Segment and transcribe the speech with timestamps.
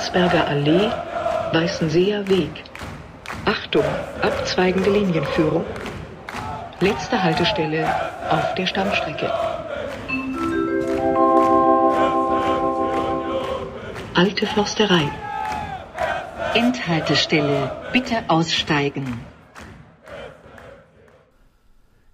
[0.00, 0.90] Landsberger Allee,
[1.52, 2.64] Weißenseer Weg.
[3.44, 3.84] Achtung,
[4.22, 5.66] abzweigende Linienführung.
[6.80, 7.86] Letzte Haltestelle
[8.30, 9.30] auf der Stammstrecke.
[14.14, 15.10] Alte Försterei.
[16.54, 17.70] Endhaltestelle.
[17.92, 19.20] Bitte aussteigen.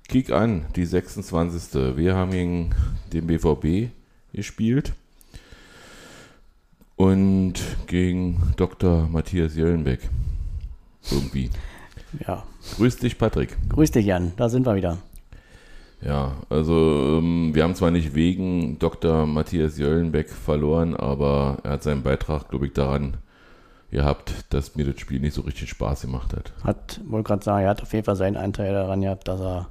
[0.09, 1.97] Kick an, die 26.
[1.97, 2.75] Wir haben gegen
[3.13, 3.93] den BVB
[4.33, 4.93] gespielt
[6.97, 7.55] und
[7.87, 9.09] gegen Dr.
[9.09, 10.01] Matthias Jöllenbeck.
[11.11, 11.51] Irgendwie.
[12.27, 12.43] Ja.
[12.77, 13.57] Grüß dich, Patrick.
[13.69, 14.33] Grüß dich, Jan.
[14.37, 14.99] Da sind wir wieder.
[16.03, 19.27] Ja, also ähm, wir haben zwar nicht wegen Dr.
[19.27, 23.17] Matthias Jöllenbeck verloren, aber er hat seinen Beitrag, glaube ich, daran
[23.91, 26.53] gehabt, dass mir das Spiel nicht so richtig Spaß gemacht hat.
[26.65, 29.69] Hat, wollte gerade sagen, er hat auf jeden Fall seinen Anteil daran gehabt, dass er,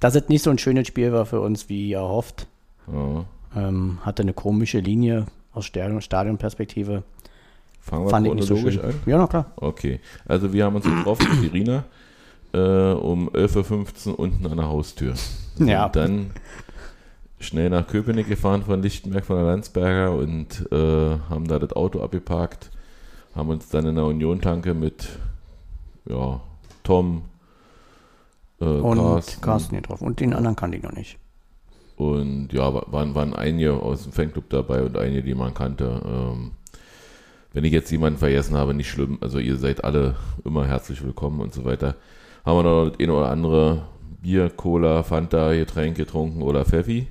[0.00, 2.46] dass es nicht so ein schönes Spiel war für uns, wie erhofft.
[2.90, 3.24] Ja.
[3.54, 7.02] Ähm, hatte eine komische Linie aus Stadion, Stadionperspektive.
[7.80, 8.80] Fangen wir Fand ich nicht so schön.
[8.80, 8.94] an?
[9.06, 9.52] Ja, na klar.
[9.56, 11.84] Okay, also wir haben uns getroffen mit Irina
[12.52, 15.14] äh, um 11.15 Uhr unten an der Haustür.
[15.58, 15.86] Ja.
[15.86, 16.30] Und dann
[17.38, 22.00] schnell nach Köpenick gefahren von Lichtenberg von der Landsberger und äh, haben da das Auto
[22.00, 22.70] abgeparkt,
[23.34, 25.08] haben uns dann in der Union-Tanke mit
[26.08, 26.40] ja,
[26.82, 27.22] Tom,
[28.60, 30.06] äh, Und Carsten, Carsten, getroffen.
[30.06, 31.18] Und den anderen kannte ich noch nicht.
[31.96, 36.00] Und ja, wa- waren, waren einige aus dem Fanclub dabei und einige, die man kannte.
[36.06, 36.52] Ähm,
[37.52, 39.18] wenn ich jetzt jemanden vergessen habe, nicht schlimm.
[39.22, 41.94] Also ihr seid alle immer herzlich willkommen und so weiter.
[42.44, 43.82] Haben wir noch das eine oder andere
[44.22, 47.06] Bier, Cola, Fanta, Getränk getrunken oder Pfeffi.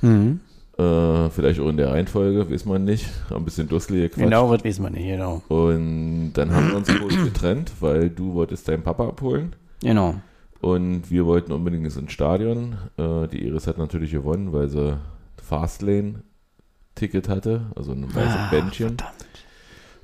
[0.00, 0.38] Mhm.
[0.78, 3.06] Äh, vielleicht auch in der Reihenfolge, weiß man nicht.
[3.34, 4.24] Ein bisschen dusselig gequatscht.
[4.24, 5.42] Genau, das wissen wir nicht, genau.
[5.48, 9.56] Und dann haben wir uns kurz getrennt, weil du wolltest deinen Papa abholen.
[9.82, 10.14] Genau.
[10.60, 12.76] Und wir wollten unbedingt ins Stadion.
[12.96, 14.98] Äh, die Iris hat natürlich gewonnen, weil sie
[15.42, 18.88] Fastlane-Ticket hatte, also ein weißes Ah, Bändchen.
[18.98, 19.14] verdammt.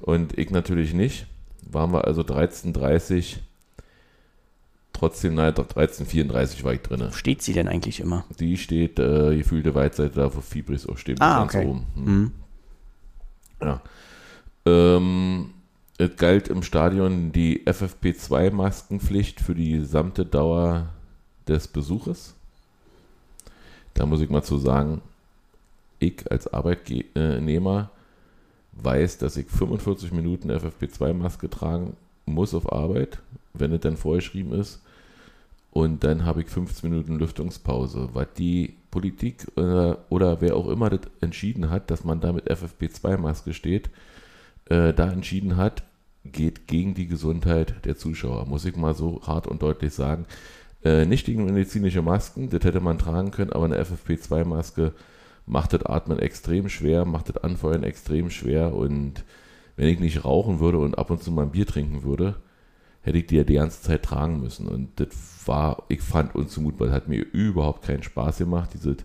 [0.00, 1.26] Und ich natürlich nicht.
[1.70, 3.36] Waren wir also 13.30
[4.92, 7.08] Trotzdem, nein, 13.34 war ich drin.
[7.12, 8.24] Steht sie denn eigentlich immer?
[8.38, 11.66] Die steht, äh, gefühlte Weitseite da, wo Fibris auch steht, Ah, ganz okay.
[11.66, 11.86] oben.
[11.96, 12.04] Hm.
[12.04, 12.32] Mhm.
[13.60, 13.82] Ja.
[14.66, 15.50] Ähm,
[15.98, 20.88] es galt im Stadion die FFP2-Maskenpflicht für die gesamte Dauer
[21.46, 22.34] des Besuches.
[23.94, 25.02] Da muss ich mal zu sagen,
[26.00, 27.90] ich als Arbeitnehmer
[28.72, 31.96] weiß, dass ich 45 Minuten FFP2-Maske tragen
[32.26, 33.18] muss auf Arbeit,
[33.52, 34.80] wenn es dann vorgeschrieben ist.
[35.70, 38.10] Und dann habe ich 15 Minuten Lüftungspause.
[38.12, 42.50] Was die Politik äh, oder wer auch immer das entschieden hat, dass man da mit
[42.50, 43.90] FFP2-Maske steht,
[44.66, 45.82] äh, da entschieden hat,
[46.24, 48.46] geht gegen die Gesundheit der Zuschauer.
[48.46, 50.26] Muss ich mal so hart und deutlich sagen.
[50.84, 54.92] Äh, nicht gegen medizinische Masken, das hätte man tragen können, aber eine FFP2-Maske
[55.46, 59.24] macht das Atmen extrem schwer, macht das Anfeuern extrem schwer und
[59.76, 62.36] wenn ich nicht rauchen würde und ab und zu mal ein Bier trinken würde,
[63.02, 64.66] hätte ich die ja die ganze Zeit tragen müssen.
[64.66, 65.08] Und das
[65.46, 68.96] war, ich fand unzumutbar, das hat mir überhaupt keinen Spaß gemacht, diese,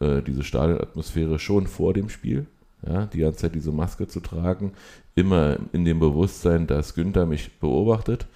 [0.00, 2.46] äh, diese Stadionatmosphäre schon vor dem Spiel,
[2.88, 4.72] ja, die ganze Zeit diese Maske zu tragen,
[5.14, 8.26] immer in dem Bewusstsein, dass Günther mich beobachtet.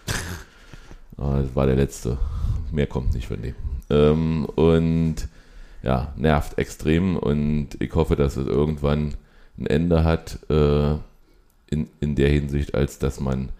[1.16, 2.16] Ah, das war der letzte.
[2.72, 3.54] Mehr kommt nicht von dem.
[3.90, 5.16] Ähm, und
[5.82, 9.14] ja, nervt extrem und ich hoffe, dass es irgendwann
[9.58, 10.92] ein Ende hat äh,
[11.70, 13.50] in, in der Hinsicht, als dass man,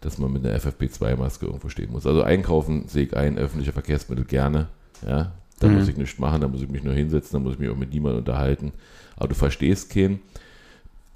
[0.00, 2.06] dass man mit einer FFP2-Maske irgendwo stehen muss.
[2.06, 4.68] Also einkaufen sehe ich ein, öffentliche Verkehrsmittel gerne.
[5.06, 5.78] Ja, da Mhm.
[5.78, 7.76] muss ich nichts machen, da muss ich mich nur hinsetzen, da muss ich mich auch
[7.76, 8.72] mit niemandem unterhalten.
[9.16, 10.20] Aber du verstehst keinen.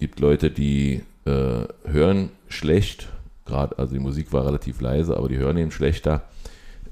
[0.00, 3.08] gibt Leute, die äh, hören schlecht,
[3.46, 6.24] gerade, also die Musik war relativ leise, aber die hören eben schlechter.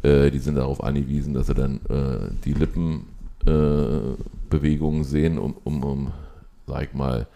[0.03, 5.83] Äh, die sind darauf angewiesen, dass sie dann äh, die Lippenbewegungen äh, sehen, um, um,
[5.83, 6.13] um,
[6.69, 7.27] sag ich mal,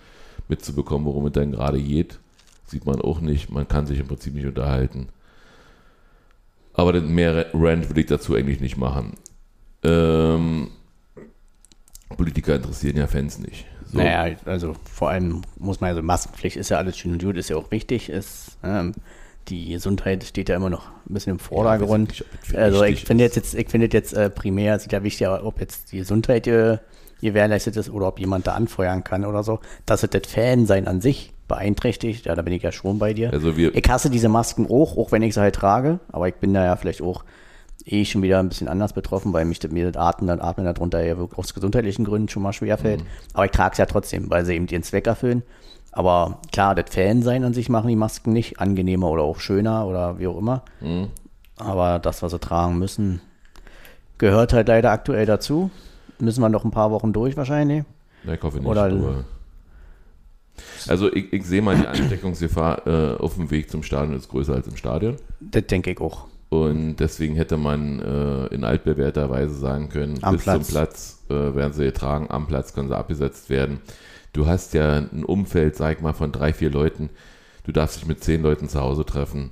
[0.49, 2.21] mitzubekommen, worum es dann gerade geht.
[2.67, 3.51] Sieht man auch nicht.
[3.51, 5.09] Man kann sich im Prinzip nicht unterhalten.
[6.73, 9.15] Aber den mehr Rant will ich dazu eigentlich nicht machen.
[9.85, 10.69] Ähm,
[12.17, 13.67] Politiker interessieren ja Fans nicht.
[13.87, 13.99] So.
[13.99, 17.51] Naja, also vor allem muss man also Maskenpflicht ist ja alles schön und gut, ist
[17.51, 18.09] ja auch wichtig.
[18.09, 18.93] Ist, ähm,
[19.49, 22.11] die Gesundheit steht ja immer noch ein bisschen im Vordergrund.
[22.11, 25.03] weiß ich nicht, also ich finde jetzt, jetzt, ich finde jetzt äh, primär ist ja
[25.03, 26.79] wichtig, ob jetzt die Gesundheit äh,
[27.21, 29.61] gewährleistet ist oder ob jemand da anfeuern kann oder so.
[29.87, 33.33] Dass es das Fan-Sein an sich beeinträchtigt, ja, da bin ich ja schon bei dir.
[33.33, 36.37] Also wir, Ich hasse diese Masken auch, auch wenn ich sie halt trage, aber ich
[36.37, 37.25] bin da ja vielleicht auch
[37.87, 40.65] eh schon wieder ein bisschen anders betroffen, weil mich das- mir das Atmen, dann Atmen
[40.67, 43.05] darunter ja wirklich aus gesundheitlichen Gründen schon mal schwer fällt.
[43.35, 45.43] Aber ich trage es ja trotzdem, weil sie eben ihren Zweck erfüllen.
[45.93, 50.19] Aber klar, das Fan-Sein an sich machen die Masken nicht angenehmer oder auch schöner oder
[50.19, 50.63] wie auch immer.
[50.81, 51.09] Mhm.
[51.57, 53.21] Aber das, was sie tragen müssen,
[54.19, 55.71] gehört halt leider aktuell dazu.
[56.19, 57.85] Müssen wir noch ein paar Wochen durch wahrscheinlich.
[58.25, 58.89] na, ich hoffe nicht, Oder-
[60.89, 64.55] Also ich, ich sehe mal, die Ansteckungsgefahr äh, auf dem Weg zum Stadion ist größer
[64.55, 65.17] als im Stadion.
[65.41, 66.27] Das denke ich auch.
[66.55, 70.67] Und deswegen hätte man äh, in altbewährter Weise sagen können, Am bis Platz.
[70.67, 73.81] zum Platz äh, werden sie getragen, am Platz können sie abgesetzt werden.
[74.33, 77.11] Du hast ja ein Umfeld, sag ich mal, von drei, vier Leuten.
[77.65, 79.51] Du darfst dich mit zehn Leuten zu Hause treffen.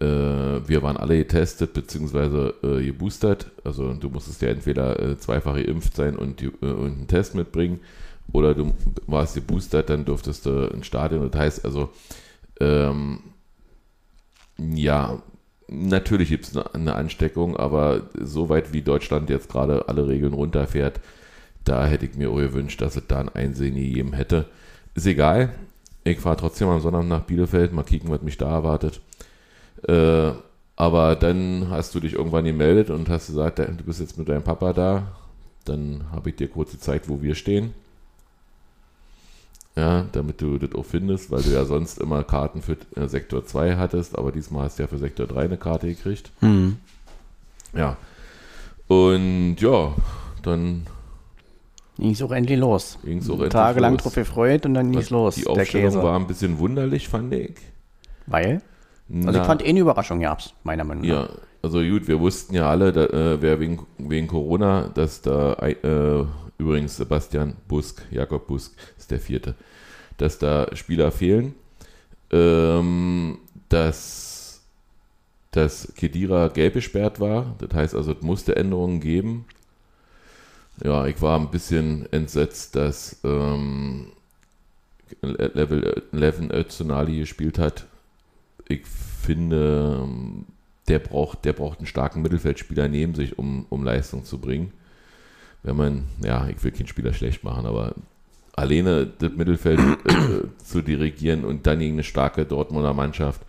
[0.00, 3.50] Äh, wir waren alle getestet beziehungsweise äh, geboostert.
[3.64, 7.80] Also du musstest ja entweder äh, zweifach geimpft sein und, äh, und einen Test mitbringen
[8.32, 8.74] oder du
[9.06, 11.30] warst geboostert, dann durftest du ins Stadion.
[11.30, 11.90] Das heißt also,
[12.60, 13.20] ähm,
[14.58, 15.22] ja,
[15.68, 21.00] natürlich gibt es eine, Ansteckung, aber so weit wie Deutschland jetzt gerade alle Regeln runterfährt,
[21.64, 24.46] da hätte ich mir auch gewünscht, dass es da ein Einsehen gegeben hätte.
[24.94, 25.54] Ist egal.
[26.04, 29.00] Ich fahre trotzdem am Sonntag nach Bielefeld, mal kicken, was mich da erwartet.
[29.88, 30.32] Äh,
[30.76, 34.42] aber dann hast du dich irgendwann gemeldet und hast gesagt, du bist jetzt mit deinem
[34.42, 35.12] Papa da.
[35.64, 37.72] Dann habe ich dir kurz gezeigt, wo wir stehen.
[39.76, 43.44] Ja, damit du das auch findest, weil du ja sonst immer Karten für äh, Sektor
[43.44, 46.30] 2 hattest, aber diesmal hast du ja für Sektor 3 eine Karte gekriegt.
[46.40, 46.76] Hm.
[47.72, 47.96] Ja.
[48.86, 49.92] Und ja,
[50.42, 50.86] dann
[51.98, 52.98] Ging es auch endlich los.
[53.04, 55.36] Ging's auch endlich Tagelang drauf gefreut und dann ging es los.
[55.36, 57.54] die der Aufstellung war ein bisschen wunderlich, fand ich.
[58.26, 58.62] Weil?
[59.08, 61.08] Also Na, ich fand eh eine Überraschung gab's, meiner Meinung nach.
[61.08, 61.28] Ja,
[61.62, 66.24] also gut, wir wussten ja alle, da, äh, wer wegen, wegen Corona, dass da äh,
[66.58, 69.54] übrigens Sebastian Busk, Jakob Busk ist der vierte,
[70.18, 71.54] dass da Spieler fehlen,
[72.30, 74.62] ähm, dass,
[75.50, 79.46] dass Kedira gelb gesperrt war, das heißt also, es musste Änderungen geben.
[80.82, 84.08] Ja, ich war ein bisschen entsetzt, dass ähm,
[85.22, 87.86] Level 11 Öztunali gespielt hat.
[88.66, 90.46] Ich finde, ähm,
[90.88, 94.72] der braucht, der braucht einen starken Mittelfeldspieler neben sich, um, um Leistung zu bringen.
[95.64, 97.94] Wenn man, ja, ich will keinen Spieler schlecht machen, aber
[98.54, 103.42] alleine das Mittelfeld äh, zu dirigieren und dann gegen eine starke Dortmunder Mannschaft.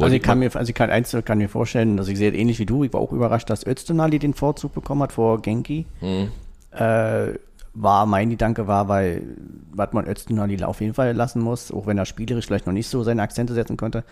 [0.00, 2.58] Also ich kann mir, also ich kann, eins kann mir vorstellen, dass ich sehe ähnlich
[2.58, 5.86] wie du, ich war auch überrascht, dass Öztunali den Vorzug bekommen hat vor Genki.
[6.00, 6.28] Hm,
[6.72, 7.38] Äh,
[7.78, 9.22] war mein Gedanke war, weil
[9.70, 12.88] was man Öztunali auf jeden Fall lassen muss, auch wenn er spielerisch vielleicht noch nicht
[12.88, 14.02] so seine Akzente setzen konnte,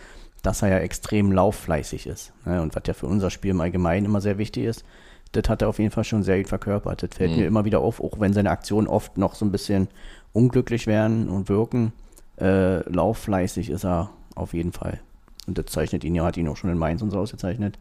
[0.43, 2.33] dass er ja extrem lauffleißig ist.
[2.45, 2.61] Ne?
[2.61, 4.85] Und was ja für unser Spiel im Allgemeinen immer sehr wichtig ist,
[5.37, 7.03] das hat er auf jeden Fall schon sehr gut verkörpert.
[7.03, 7.37] Das fällt Mhm.
[7.39, 9.89] mir immer wieder auf, auch wenn seine Aktionen oft noch so ein bisschen
[10.33, 11.93] unglücklich werden und wirken.
[12.41, 15.01] Äh, lauffleißig ist er auf jeden Fall.
[15.47, 17.79] Und das zeichnet ihn ja, hat ihn auch schon in Mainz und so ausgezeichnet.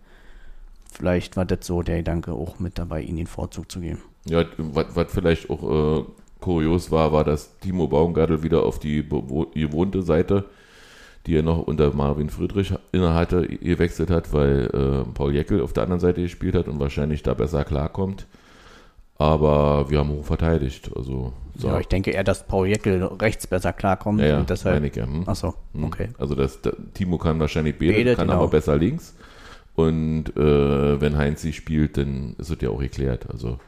[0.92, 4.00] Vielleicht war das so der Gedanke auch mit dabei, ihm den Vorzug zu geben.
[4.26, 6.04] Ja, was, vielleicht auch äh,
[6.40, 10.46] kurios war, war, dass Timo Baumgartel wieder auf die gewohnte Seite,
[11.26, 15.84] die er noch unter Marvin Friedrich innehatte, gewechselt hat, weil äh, Paul Jeckel auf der
[15.84, 18.28] anderen Seite gespielt hat und wahrscheinlich da besser klarkommt.
[19.18, 20.92] Aber wir haben hoch verteidigt.
[20.96, 21.68] Also, so.
[21.68, 24.76] Ja, ich denke eher, dass Paul Jeckel rechts besser klarkommt ja, ja, und deshalb.
[24.76, 25.06] meine ich ja.
[25.06, 25.24] Hm.
[25.28, 25.84] Achso, Hm.
[25.86, 26.10] okay.
[26.18, 28.40] Also das, da, Timo kann wahrscheinlich beide, kann genau.
[28.40, 29.16] aber besser links.
[29.76, 33.28] Und äh, wenn Heinz sie spielt, dann ist es ja auch geklärt.
[33.32, 33.60] Also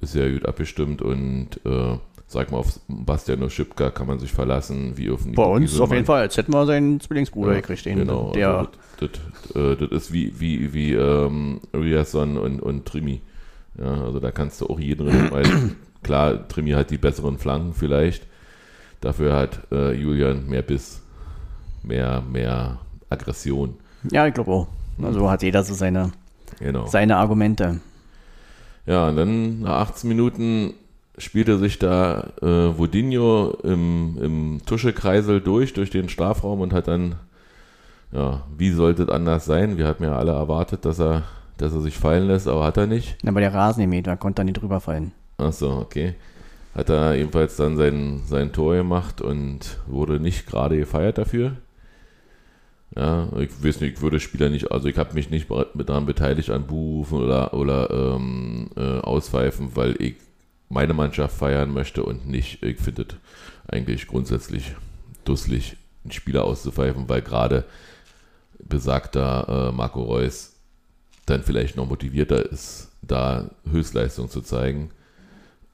[0.00, 4.96] ist ja gut abgestimmt und äh, sag mal, auf Bastian Oschipka kann man sich verlassen,
[4.96, 5.84] wie auf Bei uns Gieselmann.
[5.88, 8.70] auf jeden Fall, als hätten wir seinen Zwillingsbruder Ja, gekriegt, den, Genau, der also
[9.00, 9.10] das,
[9.52, 13.20] das, äh, das ist wie, wie, wie ähm, Riasson und, und Trimi.
[13.78, 15.44] Ja, also da kannst du auch jeden weil
[16.02, 18.26] klar, Trimi hat die besseren Flanken vielleicht.
[19.00, 21.02] Dafür hat äh, Julian mehr Biss,
[21.82, 22.78] mehr, mehr
[23.10, 23.74] Aggression.
[24.10, 24.68] Ja, ich glaube auch.
[25.02, 26.10] Also hat jeder so seine,
[26.58, 26.86] Genau.
[26.86, 27.80] seine Argumente.
[28.86, 30.72] Ja, und dann nach 18 Minuten
[31.18, 37.16] spielte sich da äh, Vodinho im, im Tuschekreisel durch, durch den Strafraum und hat dann,
[38.12, 39.78] ja, wie sollte es anders sein?
[39.78, 41.24] Wir hatten ja alle erwartet, dass er,
[41.56, 43.16] dass er sich fallen lässt, aber hat er nicht.
[43.26, 45.12] Aber der Rasen gemäht, da konnte er nicht drüber fallen.
[45.38, 46.14] Ach so, okay.
[46.74, 51.56] Hat er ebenfalls dann sein, sein Tor gemacht und wurde nicht gerade gefeiert dafür.
[52.94, 56.50] Ja, ich weiß nicht, ich würde Spieler nicht, also ich habe mich nicht daran beteiligt
[56.50, 60.16] an Buhrufen oder, oder ähm, äh, Auspfeifen, weil ich
[60.68, 63.16] meine Mannschaft feiern möchte und nicht, ich finde es
[63.68, 64.74] eigentlich grundsätzlich
[65.24, 67.64] dusselig, einen Spieler auszupfeifen, weil gerade
[68.58, 70.54] besagter äh, Marco Reus
[71.26, 74.90] dann vielleicht noch motivierter ist, da Höchstleistung zu zeigen.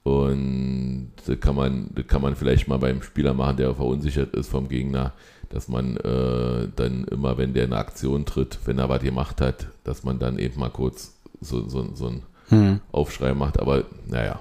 [0.02, 4.48] Und das kann man, das kann man vielleicht mal beim Spieler machen, der verunsichert ist
[4.48, 5.12] vom Gegner,
[5.50, 9.68] dass man äh, dann immer, wenn der eine Aktion tritt, wenn er was gemacht hat,
[9.84, 12.22] dass man dann eben mal kurz so, so, so einen
[12.52, 12.80] Hm.
[12.92, 13.58] Aufschrei macht.
[13.58, 14.40] Aber naja,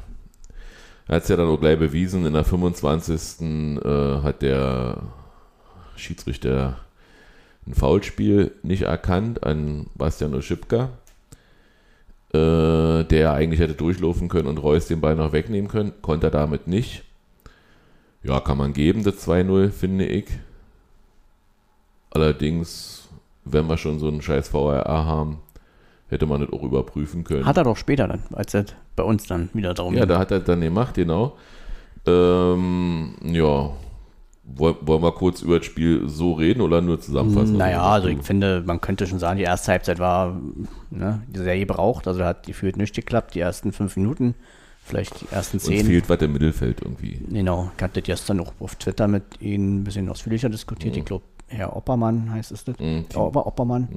[1.11, 2.25] hat es ja dann auch gleich bewiesen.
[2.25, 3.41] In der 25.
[3.83, 5.03] Äh, hat der
[5.97, 6.77] Schiedsrichter
[7.67, 10.89] ein Foulspiel nicht erkannt an Bastian Oschipka,
[12.33, 15.93] äh, der eigentlich hätte durchlaufen können und Reus den Ball noch wegnehmen können.
[16.01, 17.03] Konnte er damit nicht.
[18.23, 20.27] Ja, kann man geben, das 2-0, finde ich.
[22.11, 23.09] Allerdings,
[23.43, 25.39] wenn wir schon so einen scheiß VRA haben,
[26.11, 27.45] hätte man das auch überprüfen können.
[27.45, 28.65] Hat er doch später dann, als er
[28.95, 30.09] bei uns dann wieder darum ja, ging.
[30.09, 31.35] da hat er dann gemacht, genau.
[32.05, 33.71] Ähm, ja,
[34.43, 37.55] Woll- wollen wir kurz über das Spiel so reden oder nur zusammenfassen?
[37.57, 40.35] Naja, also ich du- finde, man könnte schon sagen, die erste Halbzeit war
[40.89, 42.07] ne, sehr gebraucht.
[42.07, 44.33] Also hat gefühlt nicht geklappt, die ersten fünf Minuten,
[44.83, 45.85] vielleicht die ersten uns zehn.
[45.85, 47.21] fehlt was im Mittelfeld irgendwie.
[47.29, 50.97] Genau, ich hatte das gestern auch auf Twitter mit Ihnen ein bisschen ausführlicher diskutiert.
[50.97, 52.77] Ich glaube, Herr Oppermann heißt es das.
[52.79, 53.05] Mhm.
[53.15, 53.87] Ober Oppermann.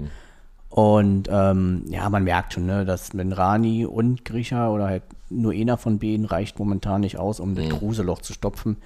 [0.75, 5.53] Und ähm, ja, man merkt schon, ne, dass wenn Rani und Grisha oder halt nur
[5.53, 8.79] einer von beiden reicht momentan nicht aus, um das Kruseloch zu stopfen.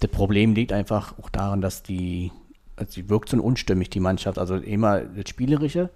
[0.00, 2.32] Das Problem liegt einfach auch daran, dass die,
[2.76, 4.38] also die wirkt so unstimmig, die Mannschaft.
[4.38, 5.88] Also immer das Spielerische,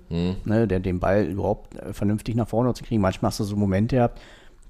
[0.47, 3.03] ne, der den Ball überhaupt äh, vernünftig nach vorne zu kriegen.
[3.03, 4.19] Manchmal hast du so Momente gehabt,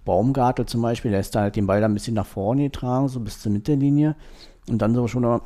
[0.05, 3.07] Baumgartel zum Beispiel, der ist da halt den Ball dann ein bisschen nach vorne getragen,
[3.07, 4.17] so bis zur Mittellinie.
[4.69, 5.41] Und dann so schon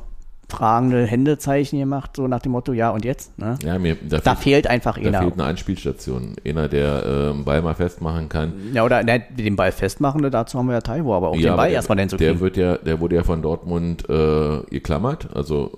[0.51, 3.37] noch fragende Händezeichen gemacht, so nach dem Motto, ja und jetzt?
[3.39, 3.57] Ne?
[3.63, 5.19] Ja, mir, da, Da fehlt, fehlt einfach da einer.
[5.21, 6.35] fehlt eine Anspielstation.
[6.45, 8.53] Einer, der ähm, Ball mal festmachen kann.
[8.73, 11.57] Ja, oder ne, den Ball festmachen, dazu haben wir ja Taiwo, aber auch den aber
[11.57, 12.41] Ball der, erstmal denn zu der kriegen.
[12.41, 15.71] wird ja, der wurde ja von Dortmund äh, geklammert, also,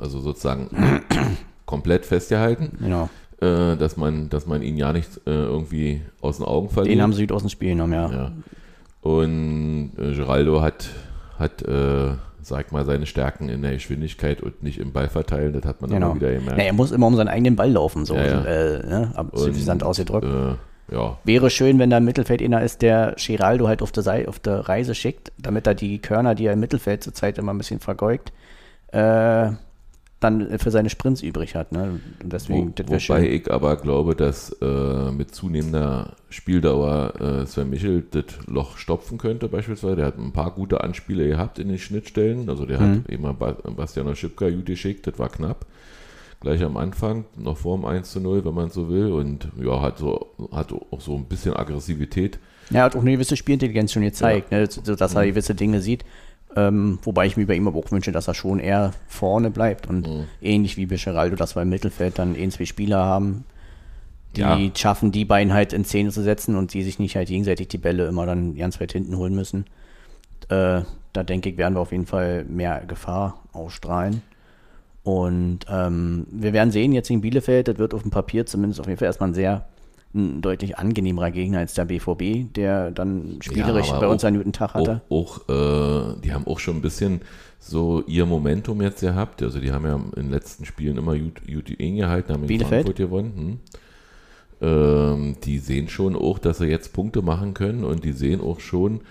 [0.00, 0.68] also sozusagen
[1.66, 3.08] komplett festgehalten, Genau.
[3.40, 6.94] äh, dass man, dass man ihn ja nicht äh, irgendwie aus den Augen verliert.
[6.96, 8.10] Den haben sie aus dem Spiel genommen, ja.
[8.10, 8.32] Ja.
[9.02, 10.88] Und äh, Geraldo hat,
[11.38, 12.10] hat äh,
[12.46, 15.52] sag mal, seine Stärken in der Geschwindigkeit und nicht im Ballverteilen.
[15.52, 16.06] Das hat man Genau.
[16.12, 16.56] immer wieder gemerkt.
[16.56, 18.44] Na, er muss immer um seinen eigenen Ball laufen, so Ja, ja.
[18.44, 19.12] Äh, ne?
[19.14, 20.26] amüsant ausgedrückt.
[20.26, 24.28] Äh, ja, Wäre schön, wenn da im Mittelfeld einer ist, der Geraldo halt auf der,
[24.28, 27.58] auf der Reise schickt, damit er die Körner, die er im Mittelfeld zurzeit immer ein
[27.58, 28.32] bisschen vergeugt,
[28.92, 29.50] äh,
[30.20, 31.72] dann für seine Sprints übrig hat.
[31.72, 32.00] Ne?
[32.22, 33.24] Und deswegen, Wo, wobei schön.
[33.24, 39.48] ich aber glaube, dass äh, mit zunehmender Spieldauer äh, Sven Michel das Loch stopfen könnte
[39.48, 39.96] beispielsweise.
[39.96, 42.48] Der hat ein paar gute Anspiele gehabt in den Schnittstellen.
[42.48, 42.92] Also der Mhm.
[43.02, 45.66] hat immer ba Bastiano Schipka gut geschickt, das war knapp.
[46.40, 49.12] Gleich am Anfang, noch vor dem 1 zu 0, wenn man so will.
[49.12, 52.38] Und ja, hat so hat auch so ein bisschen Aggressivität.
[52.72, 55.26] Er hat auch eine gewisse Spielintelligenz schon gezeigt, ne, so dass er Mhm.
[55.28, 56.04] gewisse Dinge sieht.
[56.54, 59.86] Ähm, wobei ich mir bei ihm aber auch wünsche, dass er schon eher vorne bleibt
[59.88, 60.24] und Mhm.
[60.40, 63.44] ähnlich wie bei Geraldo, dass wir im Mittelfeld dann ein, zwei Spieler haben,
[64.36, 64.58] die Ja.
[64.74, 67.78] schaffen, die beiden halt in Szene zu setzen und die sich nicht halt gegenseitig die
[67.78, 69.66] Bälle immer dann ganz weit hinten holen müssen.
[70.48, 74.22] Äh, da denke ich, werden wir auf jeden Fall mehr Gefahr ausstrahlen.
[75.02, 78.86] Und ähm, wir werden sehen, jetzt in Bielefeld, das wird auf dem Papier zumindest auf
[78.86, 79.64] jeden Fall erstmal ein sehr
[80.16, 84.38] ein deutlich angenehmerer Gegner als der BVB, der dann spielerisch aber bei uns auch- einen
[84.38, 85.02] guten Tag hatte.
[85.08, 87.20] Auch, auch äh, die haben auch schon ein bisschen
[87.58, 89.42] so ihr Momentum jetzt gehabt.
[89.42, 92.86] Also die haben ja in den letzten Spielen immer gut, gut gehalten, haben in Bielefeld?
[92.86, 93.32] Frankfurt gewonnen.
[93.36, 93.58] Hm.
[94.68, 98.60] Ähm, die sehen schon auch, dass sie jetzt Punkte machen können und die sehen auch
[98.60, 99.02] schon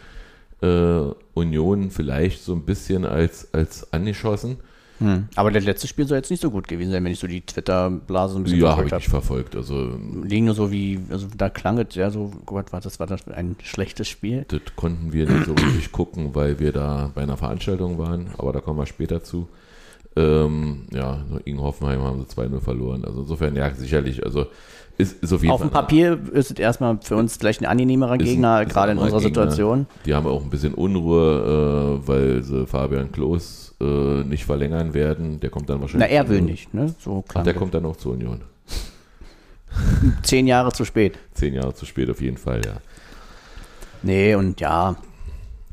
[0.61, 1.01] äh,
[1.33, 4.57] Union vielleicht so ein bisschen als, als angeschossen.
[4.99, 5.27] Hm.
[5.35, 7.41] Aber das letzte Spiel soll jetzt nicht so gut gewesen sein, wenn ich so die
[7.41, 9.01] Twitter-Blase so ein bisschen Ja, habe ich habe.
[9.01, 9.55] nicht verfolgt.
[9.55, 9.89] Also
[10.23, 13.27] Liegen nur so wie, also da klang es ja so, Gott, war das war das
[13.27, 14.45] ein schlechtes Spiel.
[14.47, 18.53] das konnten wir nicht so richtig gucken, weil wir da bei einer Veranstaltung waren, aber
[18.53, 19.47] da kommen wir später zu.
[20.17, 23.03] Ähm, ja, gegen Hoffenheim haben sie 2-0 verloren.
[23.03, 24.45] Also insofern, ja, sicherlich, also
[24.97, 25.71] ist, ist auf jeden Auf dem.
[25.71, 29.03] Papier ist es erstmal für uns vielleicht ein angenehmerer ein- Gegner, ist gerade in ein
[29.03, 29.43] unserer Gegner.
[29.51, 29.87] Situation.
[30.05, 35.39] Die haben auch ein bisschen Unruhe, äh, weil sie Fabian Klos äh, nicht verlängern werden.
[35.39, 36.11] Der kommt dann Na, wahrscheinlich.
[36.11, 36.93] er will nicht, ne?
[36.99, 38.41] So klang der kommt dann auch zur Union.
[40.23, 41.17] Zehn Jahre zu spät.
[41.33, 42.73] Zehn Jahre zu spät auf jeden Fall, ja.
[44.03, 44.95] Nee, und ja,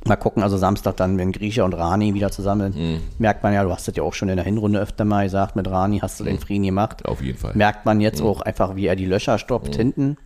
[0.07, 3.01] mal gucken, also Samstag dann, wenn Grieche und Rani wieder zusammen sind, Mhm.
[3.19, 5.55] merkt man ja, du hast das ja auch schon in der Hinrunde öfter mal gesagt,
[5.55, 7.05] mit Rani hast du den Frieden gemacht.
[7.05, 7.53] Auf jeden Fall.
[7.55, 8.03] Merkt man Mhm.
[8.03, 10.17] jetzt auch einfach, wie er die Löcher stoppt hinten.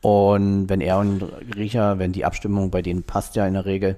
[0.00, 3.96] Und wenn er und Griecher, wenn die Abstimmung bei denen passt ja in der Regel,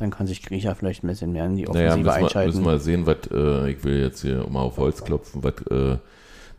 [0.00, 2.48] dann kann sich Griecher vielleicht ein bisschen mehr in die Naja, Offensive müssen wir, einschalten.
[2.50, 5.98] müssen wir sehen, was, äh, ich will jetzt hier mal auf Holz klopfen, was äh,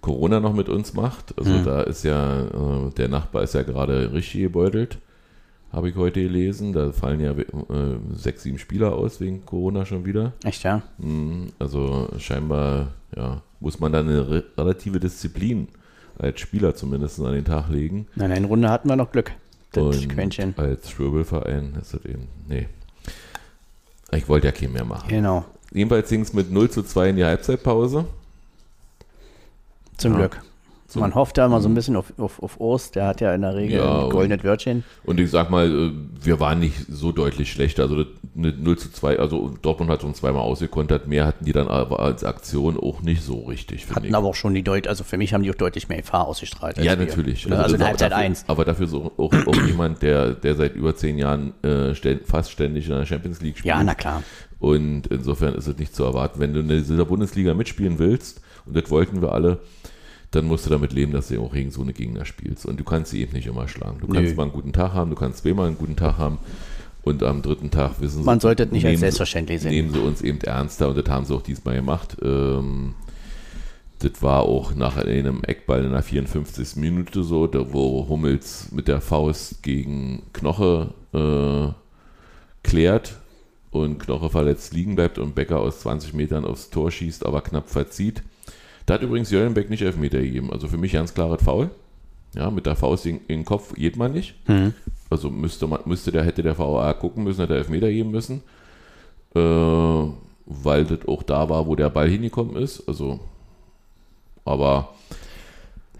[0.02, 1.38] Corona noch mit uns macht.
[1.38, 1.64] Also Hm.
[1.66, 4.98] da ist ja, äh, der Nachbar ist ja gerade richtig gebeutelt,
[5.72, 6.74] habe ich heute gelesen.
[6.74, 7.46] Da fallen ja äh,
[8.14, 10.34] sechs, sieben Spieler aus wegen Corona schon wieder.
[10.44, 10.82] Echt, ja?
[10.98, 15.68] Mhm, Also scheinbar, ja, muss man da eine re relative Disziplin
[16.18, 18.08] als Spieler zumindest an den Tag legen.
[18.16, 19.32] Nein, in Runde hatten wir noch Glück.
[19.72, 20.54] Das Und Quäntchen.
[20.58, 22.68] als Schwirbelverein ist das eben, nee.
[24.14, 25.08] Ich wollte ja keinen mehr machen.
[25.08, 28.06] Genau, Jedenfalls ging es mit 0 zu 2 in die Halbzeitpause.
[29.98, 30.18] zum Ja.
[30.20, 30.42] Glück.
[30.92, 33.34] Zum- Man hofft da immer so ein bisschen auf, auf, auf Ost, der hat ja
[33.34, 34.84] in der Regel Ja, ein goldenes Wörtchen.
[35.06, 37.84] Und ich sag mal, äh, wir waren nicht so deutlich schlechter.
[37.84, 38.04] Also
[38.38, 42.00] eine 0 zu 2, also Dortmund hat uns zweimal ausgekontert, mehr hatten die dann aber
[42.02, 44.16] als Aktion auch nicht so richtig, finde Hatten ich.
[44.16, 46.78] aber auch schon die Deut, also für mich haben die auch deutlich mehr Gefahr ausgestrahlt.
[46.78, 47.48] Ja, natürlich.
[47.48, 48.46] Ne, Also in aber Halbzeit dafür, 1.
[48.48, 52.52] Aber dafür so auch, auch jemand, der, der seit über zehn Jahren äh, stä- fast
[52.52, 53.74] ständig in der Champions League spielt.
[53.76, 54.24] Ja, na klar.
[54.60, 56.40] Und insofern ist es nicht zu erwarten.
[56.40, 59.60] Wenn du in dieser Bundesliga mitspielen willst, und das wollten wir alle,
[60.32, 62.66] dann musst du damit leben, dass du auch gegen so eine Gegner spielst.
[62.66, 64.00] Und du kannst sie eben nicht immer schlagen.
[64.00, 64.36] Du kannst Nö.
[64.36, 66.40] mal einen guten Tag haben, du kannst zweimal einen guten Tag haben.
[67.04, 68.26] Und am dritten Tag wissen sie.
[68.26, 69.72] Man sollte es nicht als selbstverständlich sehen.
[69.72, 72.16] Nehmen sie uns eben ernster und das haben sie auch diesmal gemacht.
[72.22, 72.94] Ähm,
[74.00, 76.76] das war auch nach einem Eckball in der 54.
[76.78, 81.74] Minute so, da wo Hummels mit der Faust gegen Knoche äh,
[82.68, 83.20] klärt
[83.72, 87.70] und Knoche verletzt liegen bleibt und Becker aus 20 Metern aufs Tor schießt, aber knapp
[87.70, 88.24] verzieht.
[88.86, 90.52] Da hat übrigens Jörn Beck nicht Elfmeter gegeben.
[90.52, 91.70] Also für mich ganz klares Foul.
[92.36, 94.36] Ja, mit der Faust in, in den Kopf geht man nicht.
[94.46, 94.74] Hm.
[95.10, 98.42] Also müsste man, müsste der, hätte der VAR gucken müssen, hätte er Elfmeter geben müssen.
[99.36, 99.40] Äh,
[100.46, 102.88] weil das auch da war, wo der Ball hingekommen ist.
[102.88, 103.20] Also,
[104.46, 104.90] aber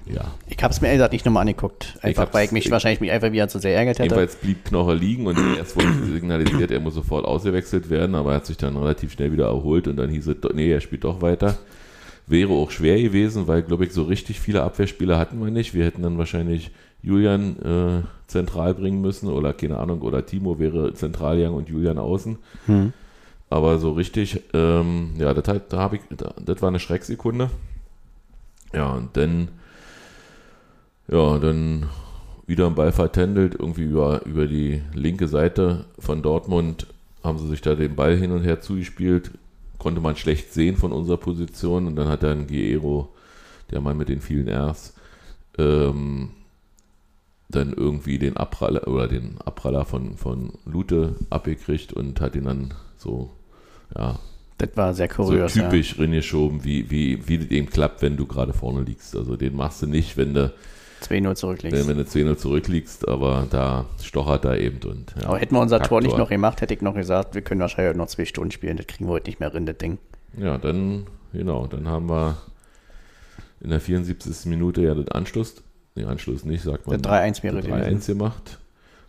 [0.06, 0.32] ja.
[0.50, 1.98] Ich habe es mir ehrlich gesagt nicht nochmal angeguckt.
[2.02, 4.06] Einfach, weil ich mich ich- wahrscheinlich mich einfach wieder zu sehr ärgert hätte.
[4.06, 8.38] Jedenfalls blieb Knoche liegen und erst wurde signalisiert, er muss sofort ausgewechselt werden, aber er
[8.38, 11.22] hat sich dann relativ schnell wieder erholt und dann hieß es, nee, er spielt doch
[11.22, 11.58] weiter.
[12.32, 15.74] Wäre auch schwer gewesen, weil, glaube ich, so richtig viele Abwehrspieler hatten wir nicht.
[15.74, 16.72] Wir hätten dann wahrscheinlich
[17.04, 21.98] Julian äh, zentral bringen müssen oder keine Ahnung, oder Timo wäre zentral gegangen und Julian
[21.98, 22.38] außen.
[22.68, 22.94] Hm.
[23.50, 27.50] Aber so richtig, ähm, ja, das, halt, da hab ich, da, das war eine Schrecksekunde.
[28.74, 29.50] Ja, und dann,
[31.10, 31.90] ja, dann
[32.48, 36.88] wieder ein Ball vertändelt, irgendwie über, über die linke Seite von Dortmund
[37.26, 39.32] haben sie sich da den Ball hin und her zugespielt.
[39.82, 43.10] Konnte man schlecht sehen von unserer Position und dann hat dann Guerrero,
[43.72, 44.94] der Mann mit den vielen Rs,
[45.58, 46.30] ähm,
[47.50, 52.76] dann irgendwie den Abpraller oder den Abpraller von, von Lute abgekriegt und hat ihn dann
[52.96, 53.32] so,
[53.98, 54.20] ja,
[54.60, 55.54] das war sehr so kurios.
[55.54, 59.16] typisch reingeschoben, wie, wie, wie das eben klappt, wenn du gerade vorne liegst.
[59.16, 60.52] Also den machst du nicht, wenn du, Ja.
[61.02, 61.78] 2-0 zurücklegst.
[61.78, 65.62] wenn, wenn du 2-0 zurückliegst, aber da stochert er eben und ja, Aber hätten wir
[65.62, 68.52] unser Tor nicht noch gemacht, hätte ich noch gesagt, wir können wahrscheinlich noch zwei Stunden
[68.52, 68.78] spielen.
[68.78, 69.98] Das kriegen wir heute nicht mehr rein, das Ding.
[70.38, 72.38] Ja, dann, genau, dann haben wir
[73.62, 74.46] in der 74.
[74.46, 75.56] Minute ja den Anschluss,
[75.96, 77.02] nee, Anschluss nicht, sagt man.
[77.02, 78.00] Der 3-1 wäre das gewesen.
[78.00, 78.58] 3-1 gemacht.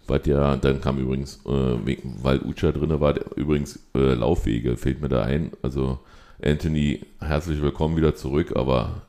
[0.09, 5.00] Was ja, dann kam übrigens, äh, weil Ucha drin war, der, übrigens äh, Laufwege, fällt
[5.00, 5.52] mir da ein.
[5.62, 6.00] Also
[6.44, 9.02] Anthony, herzlich willkommen wieder zurück, aber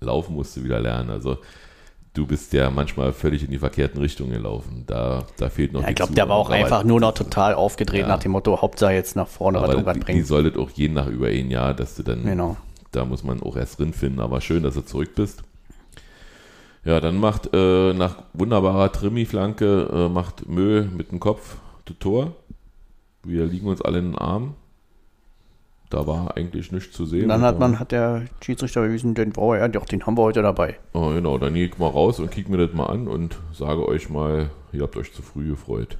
[0.00, 1.10] laufen musst du wieder lernen.
[1.10, 1.38] Also
[2.14, 4.84] du bist ja manchmal völlig in die verkehrten Richtungen gelaufen.
[4.86, 7.54] Da, da fehlt noch Ja, die ich glaube, der war auch einfach nur noch total
[7.54, 8.08] aufgedreht Ja.
[8.08, 10.24] nach dem Motto, Hauptsache jetzt nach vorne was aber irgendwas die, die bringen.
[10.24, 12.56] solltet auch gehen nach über ein Jahr, dass du dann Genau.
[12.92, 15.42] da muss man auch erst drin finden, aber schön, dass du zurück bist.
[16.84, 22.32] Ja, dann macht äh, nach wunderbarer Trimi-Flanke äh, macht Mö mit dem Kopf das Tor.
[23.24, 24.54] Wir liegen uns alle in den Arm.
[25.90, 27.22] Da war eigentlich nichts zu sehen.
[27.24, 30.22] Und dann hat man, hat der Schiedsrichter bewiesen, den brauche er, doch, den haben wir
[30.22, 30.78] heute dabei.
[30.92, 33.88] Oh, genau, dann gehe ich mal raus und kick mir das mal an und sage
[33.88, 35.96] euch mal, ihr habt euch zu früh gefreut.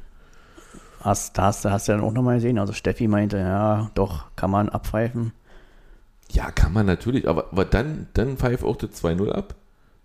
[1.01, 2.59] Hast, hast, du- hast du dann auch nochmal gesehen.
[2.59, 5.33] Also Steffi meinte, ja, doch, kann man abpfeifen.
[6.31, 9.55] Ja, kann man natürlich, aber, aber dann, dann pfeif auch das 2-0 ab.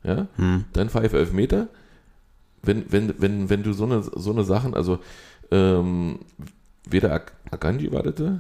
[0.04, 0.64] Ja, Hm.
[0.74, 1.68] dann pfeif Elfmeter.
[2.62, 5.00] Wenn, wenn, wenn, wenn du so eine, so eine Sachen, also
[5.52, 6.20] ähm,
[6.90, 8.16] weder Ak Akanji war das?
[8.16, 8.40] da?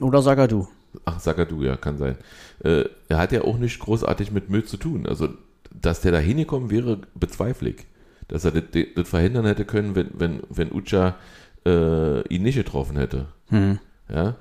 [0.00, 0.68] Oder sag du.
[1.04, 2.16] Ach, Sagadu, ja, kann sein.
[2.64, 5.06] Äh, er hat ja auch nicht großartig mit Müll zu tun.
[5.06, 5.28] Also,
[5.70, 7.86] dass der da hingekommen wäre, bezweifle ich.
[8.28, 11.16] Dass er das, das verhindern hätte können, wenn, wenn, wenn Ucha
[11.64, 13.26] äh, ihn nicht getroffen hätte.
[13.48, 13.78] Hm.
[14.08, 14.36] Ja?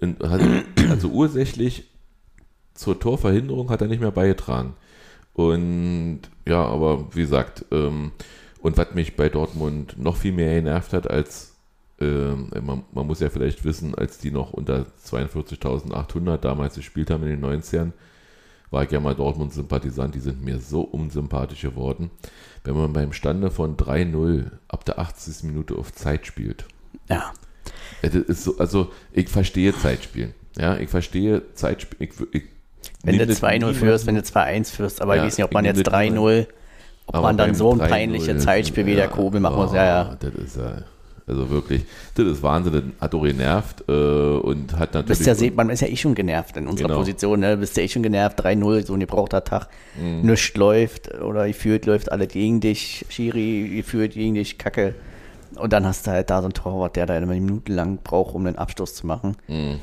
[0.00, 0.40] Hat,
[0.90, 1.90] also ursächlich
[2.74, 4.74] zur Torverhinderung hat er nicht mehr beigetragen.
[5.34, 8.12] Und ja, aber wie gesagt, ähm,
[8.60, 11.47] und was mich bei Dortmund noch viel mehr genervt hat, als
[12.00, 17.40] man, man muss ja vielleicht wissen, als die noch unter 42.800 damals gespielt haben in
[17.40, 17.92] den 90ern,
[18.70, 22.10] war ich ja mal Dortmund-Sympathisant, die sind mir so unsympathisch geworden.
[22.64, 25.44] Wenn man beim Stande von 3-0 ab der 80.
[25.44, 26.66] Minute auf Zeit spielt,
[27.08, 27.32] Ja.
[28.02, 30.34] ja, Das ist so, also ich verstehe Zeitspielen.
[30.58, 32.10] Ja, ich verstehe Zeitspielen.
[33.02, 35.44] Wenn du das 2-0 niemandem- führst, wenn du 2-1 führst, aber Ja, ich weiß nicht,
[35.44, 36.46] ob man jetzt das 3-0,
[37.06, 39.72] ob man dann so ein 3-0 peinliches Zeitspiel wie der Kobel machen muss.
[39.72, 40.16] Ja, ja.
[40.20, 40.82] Das ist ja,
[41.28, 45.06] also wirklich, das ist Wahnsinn, das hat auch genervt äh, und hat Du natürlich.
[45.18, 47.00] bist ja, seht, man ist ja eh schon genervt in unserer Genau.
[47.00, 47.56] Position, ne?
[47.56, 49.68] Bist ja eh schon genervt, 3-0, so ein gebrauchter Tag,
[50.00, 50.22] Mhm.
[50.30, 54.94] nichts läuft oder gefühlt läuft alle gegen dich, Schiri gefühlt gegen dich, Kacke.
[55.56, 58.34] Und dann hast du halt da so einen Torwart, der da eine Minute lang braucht,
[58.34, 59.36] um den Abstoß zu machen.
[59.48, 59.78] Ja, Mhm.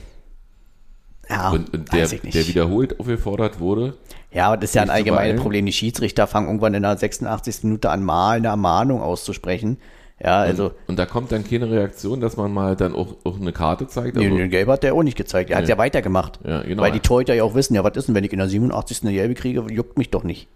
[1.56, 3.96] und, und der, der wiederholt aufgefordert wurde.
[4.32, 5.42] ja, aber das ist ja ein allgemeines.
[5.42, 5.66] Problem.
[5.66, 7.64] Die Schiedsrichter fangen irgendwann in der 86.
[7.64, 9.78] Minute an, mal eine Ermahnung auszusprechen.
[10.23, 13.36] Ja, also, und, und da kommt dann keine Reaktion, dass man mal dann auch, auch
[13.39, 14.15] eine Karte zeigt.
[14.15, 15.49] nee, Also, den Gelb hat der auch nicht gezeigt.
[15.49, 15.71] Er hat Nee.
[15.71, 16.39] ja weitergemacht.
[16.45, 16.82] Ja, genau.
[16.84, 19.01] Weil die Torhüter ja auch wissen, ja, was ist denn, wenn ich in der 87.
[19.04, 20.47] eine Gelbe kriege, juckt mich doch nicht.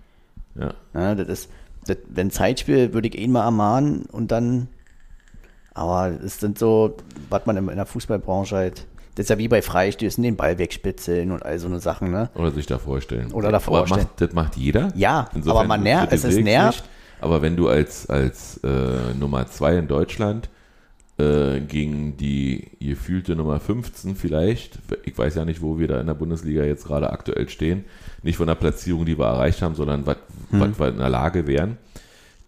[0.56, 0.74] ja.
[0.94, 1.50] Ja, das ist,
[1.86, 4.68] das, wenn Zeitspiel, würde ich ihn mal ermahnen und dann,
[5.74, 6.96] aber es sind so,
[7.30, 10.58] was man in, in der Fußballbranche halt, das ist ja wie bei Freistößen, den Ball
[10.58, 12.30] wegspitzeln und all so eine Sachen, ne?
[12.36, 13.32] Oder sich da vorstellen.
[13.34, 14.04] Oder da Aber vorstellen.
[14.04, 14.90] Macht, das macht jeder.
[14.96, 16.78] Ja, aber man nervt- es ist nervt.
[16.84, 16.90] nicht.
[17.22, 20.50] Aber wenn du als, als äh, Nummer 2 in Deutschland
[21.18, 26.08] äh, gegen die gefühlte Nummer 15 vielleicht, ich weiß ja nicht, wo wir da in
[26.08, 27.86] der Bundesliga jetzt gerade aktuell stehen,
[28.24, 30.18] nicht von der Platzierung, die wir erreicht haben, sondern was
[30.52, 30.62] Hm.
[30.62, 31.78] was wir in der Lage wären,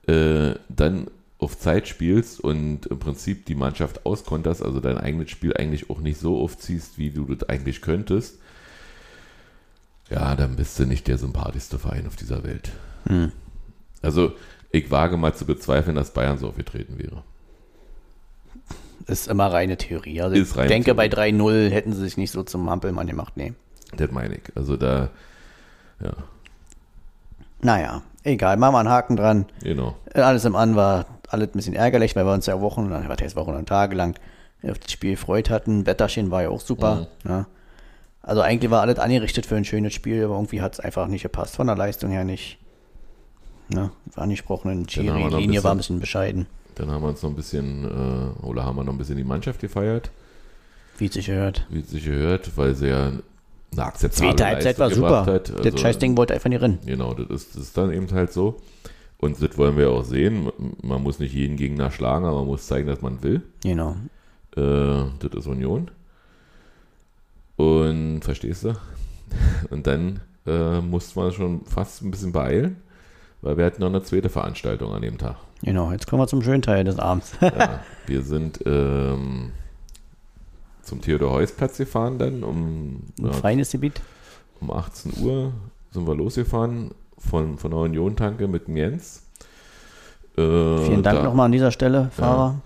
[0.08, 1.08] äh, dann
[1.38, 6.00] auf Zeit spielst und im Prinzip die Mannschaft auskonterst, also dein eigenes Spiel eigentlich auch
[6.00, 8.40] nicht so aufziehst, wie du das eigentlich könntest,
[10.10, 12.72] ja, dann bist du nicht der sympathischste Verein auf dieser Welt.
[13.08, 13.32] Hm.
[14.02, 14.34] Also,
[14.72, 17.24] ich wage mal zu bezweifeln, dass Bayern so aufgetreten wäre.
[19.08, 20.22] Das ist immer reine Theorie.
[20.22, 21.10] Also ich reine denke, Theorie.
[21.10, 23.54] bei 3-0 hätten sie sich nicht so zum Hampelmann gemacht, nee.
[23.98, 24.44] Das meine ich.
[24.56, 25.10] Also da,
[26.02, 26.12] ja,
[27.62, 29.46] Naja, egal, machen wir einen Haken dran.
[29.62, 29.96] genau.
[30.14, 33.22] Äh, Alles im An war alles ein bisschen ärgerlich, weil wir uns ja Wochen, was
[33.22, 34.16] heißt Wochen und Tage lang
[34.64, 35.86] auf das Spiel gefreut hatten.
[35.86, 37.08] Wetterchen war ja auch super.
[37.24, 37.46] Ne?
[38.22, 41.24] Also eigentlich war alles angerichtet für ein schönes Spiel, aber irgendwie hat es einfach nicht
[41.24, 42.60] gepasst, von der Leistung her nicht.
[43.74, 43.92] Ne?
[44.16, 48.46] Angesprochenen ein Linie war ein bisschen- bescheiden, Dann haben wir uns noch ein bisschen, äh,
[48.46, 50.12] oder haben wir noch ein bisschen die Mannschaft gefeiert,
[50.98, 51.66] wie es sich gehört.
[51.70, 53.12] wie es sich gehört, weil sie ja
[53.74, 55.26] eine akzeptable Zweite Halbzeit war super.
[55.26, 55.66] hat.
[55.66, 56.80] das Scheißding wollte einfach nicht rennen.
[56.86, 58.58] Genau, das ist, das ist dann eben halt so.
[59.18, 60.52] Und das wollen wir auch sehen.
[60.82, 63.42] Man muss nicht jeden Gegner schlagen, aber man muss zeigen, dass man will.
[63.64, 63.96] Genau.
[64.58, 65.92] Äh, das ist Union.
[67.56, 68.74] Und verstehst du?
[69.70, 72.78] Und dann äh, musste man schon fast ein bisschen beeilen,
[73.42, 75.36] weil wir hatten noch eine zweite Veranstaltung an dem Tag.
[75.64, 77.34] Genau, jetzt kommen wir zum schönen Teil des Abends.
[77.42, 79.52] Ja, wir sind ähm,
[80.82, 84.02] zum Theodor-Heuss-Platz gefahren dann um, Ein ja, feines Gebiet.
[84.60, 85.54] um 18 Uhr
[85.92, 89.24] sind wir losgefahren von, von der Union-Tanke mit dem Jens.
[90.38, 90.42] Äh,
[90.78, 92.62] Vielen Dank da- nochmal an dieser Stelle, Fahrer.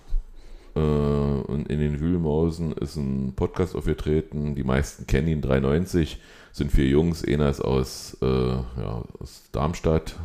[0.75, 4.55] Äh, und in den Wühlmausen ist ein Podcast aufgetreten.
[4.55, 6.19] Die meisten kennen ihn, 390.
[6.51, 7.23] Sind vier Jungs.
[7.25, 10.15] Einer ist aus, äh, ja, aus Darmstadt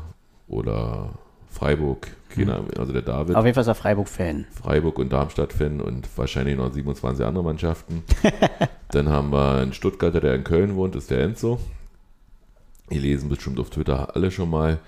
[0.51, 1.11] oder
[1.49, 2.09] Freiburg.
[2.29, 3.35] Keiner, also der David.
[3.35, 4.47] Auf jeden Fall ist er Freiburg-Fan.
[4.51, 8.05] Freiburg und Darmstadt-Fan und wahrscheinlich noch 27 andere Mannschaften.
[8.91, 11.59] Dann haben wir einen Stuttgarter, der in Köln wohnt, ist der Enzo.
[12.89, 14.79] Ihr lesen bestimmt auf Twitter alle schon mal.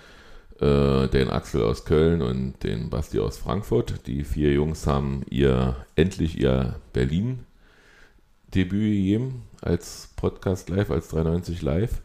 [0.61, 4.07] Äh, den Axel aus Köln und den Basti aus Frankfurt.
[4.07, 12.03] Die vier Jungs haben ihr endlich ihr Berlin-Debüt gegeben als Podcast live, als 390 live.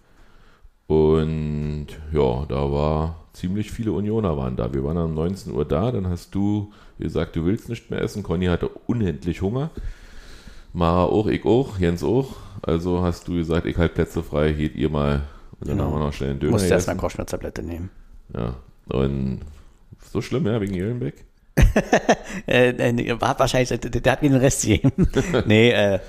[0.88, 4.74] Und ja, da war ziemlich viele Unioner waren da.
[4.74, 8.24] Wir waren um 19 Uhr da, dann hast du gesagt, du willst nicht mehr essen.
[8.24, 9.70] Conny hatte unendlich Hunger.
[10.74, 12.36] Mara auch, ich auch, Jens auch.
[12.62, 15.24] Also hast du gesagt, ich halte Plätze frei, geht ihr mal.
[15.60, 15.90] Und dann Genau.
[15.90, 17.90] haben wir noch schnell einen Döner Musste erst eine Kopfschmerztablette nehmen.
[18.36, 18.56] Ja.
[18.88, 19.42] Und
[20.12, 21.26] so schlimm, ja, wegen Jelenbeck.
[22.46, 24.92] Äh, äh, hat wahrscheinlich, der, hat mir den Rest gegeben.
[25.48, 26.00] nee, äh,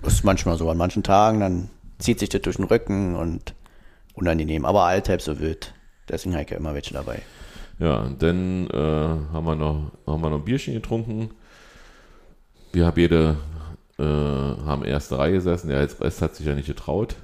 [0.00, 0.70] das ist manchmal so.
[0.70, 3.54] An manchen Tagen, dann zieht sich das durch den Rücken und
[4.14, 4.64] unangenehm.
[4.64, 5.74] Aber allhalb so wild.
[6.08, 7.22] Deswegen habe ich ja immer welche dabei.
[7.78, 11.30] Ja, und dann äh, haben, wir noch, haben wir noch ein Bierchen getrunken.
[12.72, 13.36] Wir haben beide
[13.98, 15.68] äh, haben erste Reihe gesessen.
[15.68, 17.16] Der Rest hat sich ja nicht getraut.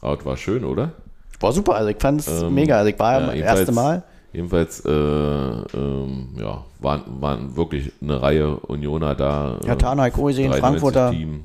[0.00, 0.92] Aber es war schön, oder?
[1.40, 2.76] War super, also ich fand es Ähm, mega.
[2.76, 4.02] Also ich war ja, das erste Mal.
[4.32, 9.58] Jedenfalls, äh, ähm, ja, waren, waren wirklich eine Reihe Unioner da.
[9.66, 11.10] Ja, Tana, ich auch gesehen, 93 Frankfurter.
[11.10, 11.44] Team.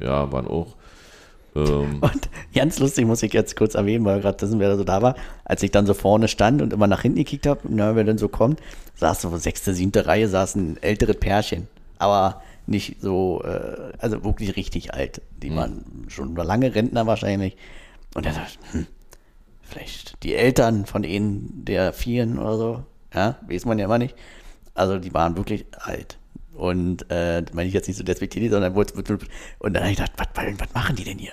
[0.00, 0.74] Ja, waren auch.
[1.54, 5.02] Ähm, Und ganz lustig muss ich jetzt kurz erwähnen, weil gerade das wer so da
[5.02, 5.14] war,
[5.44, 8.18] als ich dann so vorne stand und immer nach hinten gekickt habe, na, wer denn
[8.18, 8.60] so kommt,
[8.96, 11.68] saß so sechste, siebte Reihe, saß ein älteres Pärchen.
[11.98, 15.20] Aber nicht so, äh, also wirklich richtig alt.
[15.42, 15.56] Die Mhm.
[15.56, 17.56] waren schon lange Rentner wahrscheinlich.
[18.14, 18.86] Und er dachte, hm,
[19.62, 22.82] vielleicht die Eltern von ihnen, der Vieren oder so,
[23.14, 24.14] ja, weiß man ja immer nicht.
[24.74, 26.18] Also die waren wirklich alt.
[26.54, 29.18] Und äh, meine ich jetzt nicht so despektierlich, sondern wurde, wurde,
[29.58, 31.32] und dann habe ich gedacht, was, was machen die denn hier?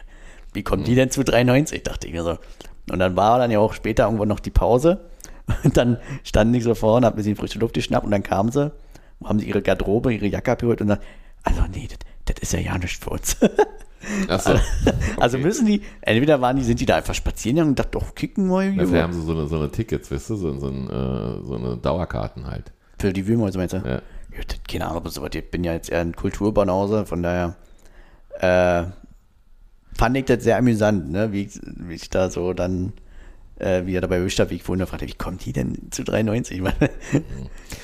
[0.54, 1.84] Wie kommen die denn zu 93?
[1.84, 2.38] Dachte ich mir so.
[2.92, 5.02] Und dann war dann ja auch später irgendwo noch die Pause.
[5.64, 8.52] Und dann standen die so vorne, haben ein bisschen frische Luft geschnappt und dann kamen
[8.52, 8.72] sie,
[9.24, 11.00] haben sie ihre Garderobe, ihre Jacke abgeholt und dann,
[11.44, 13.38] also nee, das, das ist ja ja nicht für uns.
[14.28, 14.54] achso.
[15.20, 18.16] Also müssen die, entweder waren die, sind die da einfach spazieren gegangen und dachten, doch,
[18.16, 18.70] kicken mal.
[18.70, 19.02] Dafür Junge.
[19.02, 21.78] haben sie so eine, so eine Tickets, weißt du, so, so, ein, äh, so eine
[21.78, 22.72] Dauerkarten halt.
[23.00, 23.78] Für die Wühlmäuse meinst du?
[23.78, 24.02] Ja.
[24.68, 27.56] Keine Ahnung, so, ich bin ja jetzt eher ein Kulturbanause, von daher
[28.40, 28.84] äh,
[29.98, 31.32] fand ich das sehr amüsant, ne?
[31.32, 32.94] wie, ich, wie ich da so dann
[33.62, 36.04] äh, wie er dabei erwischt hat, wie ich vorhin fragte, wie kommt die denn zu
[36.04, 36.62] 93?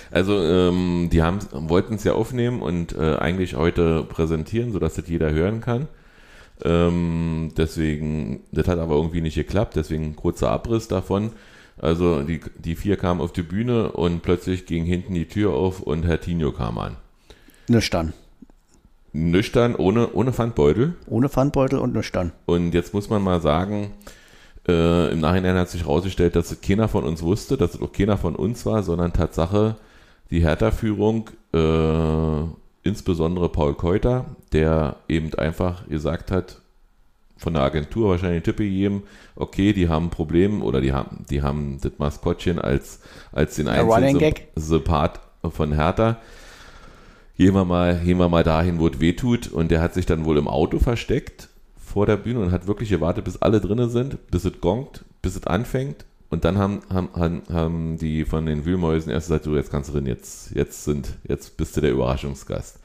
[0.10, 5.32] Also ähm, die wollten es ja aufnehmen und äh, eigentlich heute präsentieren, sodass das jeder
[5.32, 5.90] hören kann.
[6.64, 11.34] Ähm, deswegen, das hat aber irgendwie nicht geklappt, deswegen kurzer Abriss davon.
[11.80, 15.82] Also die, die vier kamen auf die Bühne und plötzlich ging hinten die Tür auf
[15.82, 16.96] und Herr Tino kam an.
[17.68, 18.14] Nüchtern.
[19.14, 20.96] Nüchtern, ohne, ohne Pfandbeutel.
[21.08, 22.32] Ohne Pfandbeutel und nüchtern.
[22.46, 23.92] Und jetzt muss man mal sagen,
[24.68, 27.92] äh, im Nachhinein hat sich herausgestellt, dass es keiner von uns wusste, dass es auch
[27.92, 29.78] keiner von uns war, sondern Tatsache
[30.30, 32.44] die Hertha-Führung, äh,
[32.84, 36.62] insbesondere Paul Keuter, der eben einfach gesagt hat,
[37.38, 39.04] von der Agentur wahrscheinlich Tippe gegeben,
[39.36, 43.00] okay, die haben ein Problem oder die haben, die haben das Maskottchen als,
[43.32, 45.20] als den einzigen Sympath
[45.50, 46.18] von Hertha.
[47.38, 49.48] Gehen wir, mal, gehen wir mal dahin, wo es weh tut.
[49.48, 52.90] Und der hat sich dann wohl im Auto versteckt vor der Bühne und hat wirklich
[52.90, 56.06] gewartet, bis alle drinnen sind, bis es gongt, bis es anfängt.
[56.30, 59.94] Und dann haben, haben, haben die von den Wühlmäusen erst gesagt, du, jetzt kannst du
[59.94, 62.80] drin, jetzt, jetzt sind, jetzt bist du der Überraschungsgast.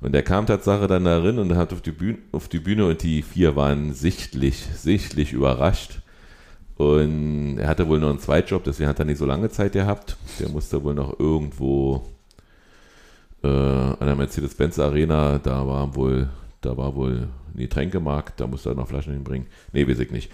[0.00, 3.02] Und er kam Tatsache dann darin und hat auf die, Bühne, auf die Bühne und
[3.02, 6.00] die vier waren sichtlich, sichtlich überrascht.
[6.76, 10.16] Und er hatte wohl noch einen Zweitjob, deswegen hat er nicht so lange Zeit gehabt.
[10.38, 12.06] Der musste wohl noch irgendwo
[13.42, 16.28] äh, an der Mercedes-Benz Arena, da war wohl,
[16.60, 19.48] da war wohl ein Getränkemarkt, da musste er noch Flaschen hinbringen.
[19.72, 20.30] Nee, weiß ich nicht.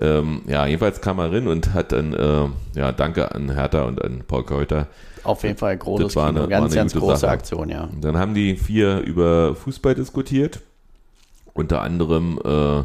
[0.00, 4.02] Ähm, ja, jedenfalls kam er rein und hat dann, äh, ja, danke an Hertha und
[4.04, 4.88] an Paul Keuter
[5.24, 6.48] auf jeden Fall großes das war eine, Kino.
[6.48, 7.32] ganz, war eine ganz große Sache.
[7.32, 7.88] Aktion, ja.
[8.00, 10.60] Dann haben die vier über Fußball diskutiert.
[11.52, 12.82] Unter anderem äh,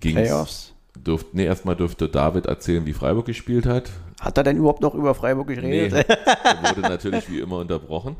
[0.00, 0.72] ging Playoffs.
[0.96, 3.90] Dürft, nee, erstmal dürfte David erzählen, wie Freiburg gespielt hat.
[4.20, 5.92] Hat er denn überhaupt noch über Freiburg geredet?
[5.92, 6.14] Nee,
[6.44, 8.16] er wurde natürlich wie immer unterbrochen.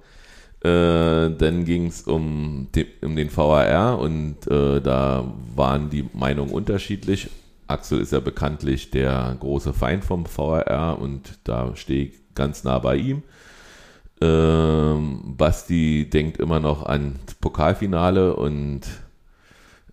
[0.61, 6.53] Äh, dann ging es um, de, um den VAR und äh, da waren die Meinungen
[6.53, 7.31] unterschiedlich.
[7.67, 12.79] Axel ist ja bekanntlich der große Feind vom VAR und da stehe ich ganz nah
[12.79, 13.23] bei ihm.
[14.21, 18.83] Ähm, Basti denkt immer noch an das Pokalfinale und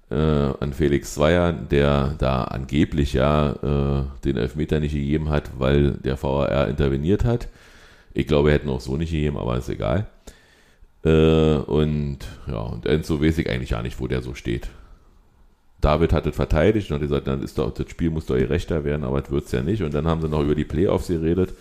[0.10, 5.92] äh, an Felix Zweier, der da angeblich ja äh, den Elfmeter nicht gegeben hat, weil
[5.92, 7.48] der VAR interveniert hat.
[8.14, 10.08] Ich glaube, er hätte auch so nicht gegeben, aber ist egal.
[11.04, 14.70] Äh, und ja, und Enzo weiß ich eigentlich gar nicht, wo der so steht.
[15.82, 18.50] David hat es verteidigt und hat gesagt, dann ist doch, das Spiel muss doch ihr
[18.50, 19.84] rechter werden, aber das wird es ja nicht.
[19.84, 21.54] Und dann haben sie noch über die Playoffs geredet.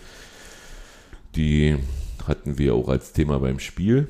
[1.35, 1.77] Die
[2.27, 4.07] hatten wir auch als Thema beim Spiel.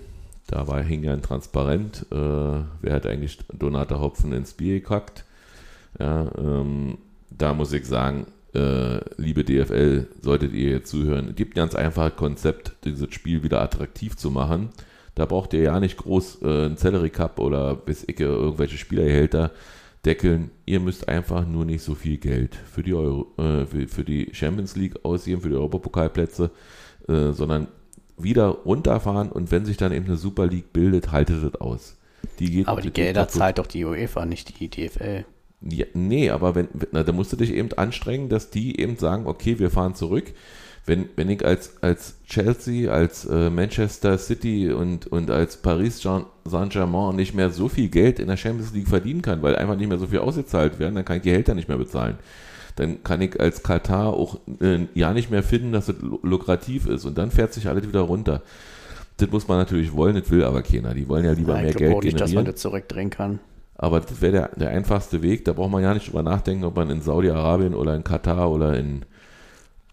[0.48, 5.26] Da war, hing Transparent, äh, wer hat eigentlich Donata Hopfen ins Bier gekackt.
[6.00, 6.98] Ja, ähm,
[7.30, 11.76] da muss ich sagen, äh, liebe DFL, solltet ihr jetzt zuhören, es gibt ein ganz
[11.76, 14.70] einfaches Konzept, dieses Spiel wieder attraktiv zu machen.
[15.16, 19.52] Da braucht ihr ja nicht groß äh, einen Celery Cup oder bis Icke irgendwelche Spielergehälter
[20.06, 20.52] deckeln.
[20.66, 24.30] Ihr müsst einfach nur nicht so viel Geld für die, Euro, äh, für, für, die
[24.34, 26.52] Champions League ausgeben, für die Europapokalplätze,
[27.08, 27.68] äh, sondern
[28.18, 31.98] wieder runterfahren und wenn sich dann eben eine Super League bildet, haltet es aus.
[32.40, 35.26] Die aber die, die Gelder zahlt doch die UEFA, nicht die DFL.
[35.62, 39.28] Ja, nee, aber wenn, na, da musst du dich eben anstrengen, dass die eben sagen,
[39.28, 40.34] okay, wir fahren zurück.
[40.86, 47.16] Wenn, wenn ich als, als Chelsea, als äh, Manchester City und, und als Paris Saint-Germain
[47.16, 49.98] nicht mehr so viel Geld in der Champions League verdienen kann, weil einfach nicht mehr
[49.98, 52.18] so viel ausgezahlt werden, dann kann ich Gehälter nicht mehr bezahlen
[52.76, 57.06] dann kann ich als Katar auch äh, ja nicht mehr finden, dass es lukrativ ist.
[57.06, 58.42] Und dann fährt sich alles wieder runter.
[59.18, 60.94] Das muss man natürlich wollen, das will aber keiner.
[60.94, 62.04] Die wollen ja lieber ja, mehr Geld generieren.
[62.06, 63.40] nicht, dass man das zurückdrehen kann.
[63.76, 65.46] Aber das wäre der, der einfachste Weg.
[65.46, 68.78] Da braucht man ja nicht drüber nachdenken, ob man in Saudi-Arabien oder in Katar oder
[68.78, 69.06] in,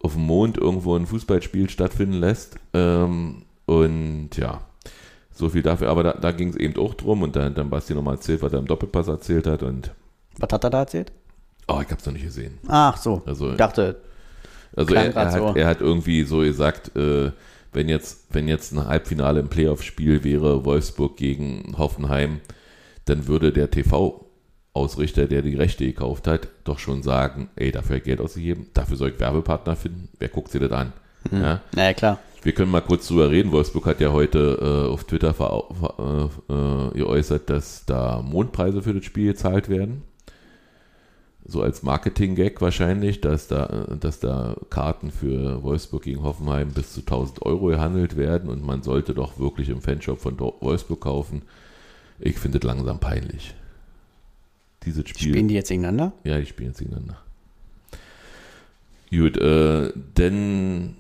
[0.03, 2.57] auf dem Mond irgendwo ein Fußballspiel stattfinden lässt.
[2.73, 4.61] Ähm, und ja,
[5.33, 5.89] so viel dafür.
[5.89, 8.53] Aber da, da ging es eben auch drum und dann, dann Basti nochmal erzählt, was
[8.53, 9.63] er im Doppelpass erzählt hat.
[9.63, 9.93] Und
[10.39, 11.13] was hat er da erzählt?
[11.71, 12.59] Oh, ich hab's noch nicht gesehen.
[12.67, 13.23] Ach so.
[13.27, 14.01] Also, ich dachte.
[14.75, 15.53] Also er, er, hat, so.
[15.55, 17.33] er hat irgendwie so gesagt, äh,
[17.73, 22.41] wenn jetzt, wenn jetzt ein Halbfinale im Playoff-Spiel wäre, Wolfsburg gegen Hoffenheim,
[23.05, 28.21] dann würde der TV-Ausrichter, der die Rechte gekauft hat, doch schon sagen, ey, dafür Geld
[28.21, 30.93] ausgegeben, dafür soll ich Werbepartner finden, wer guckt sich das an?
[31.31, 31.43] Mhm.
[31.43, 31.61] Ja?
[31.75, 32.19] Naja, klar.
[32.43, 33.53] Wir können mal kurz drüber reden.
[33.53, 39.05] Wolfsburg hat ja heute äh, auf Twitter äh, äh, geäußert, dass da Mondpreise für das
[39.05, 40.05] Spiel gezahlt werden
[41.51, 47.01] so als Marketing-Gag wahrscheinlich, dass da, dass da Karten für Wolfsburg gegen Hoffenheim bis zu
[47.01, 51.43] 1000 Euro gehandelt werden und man sollte doch wirklich im Fanshop von Wolfsburg kaufen.
[52.19, 53.55] Ich finde es langsam peinlich.
[54.85, 55.33] Dieses Spiel.
[55.33, 56.13] Spielen die jetzt gegeneinander?
[56.25, 57.19] Ja, die spielen jetzt gegeneinander.
[59.11, 60.97] Gut, äh, dann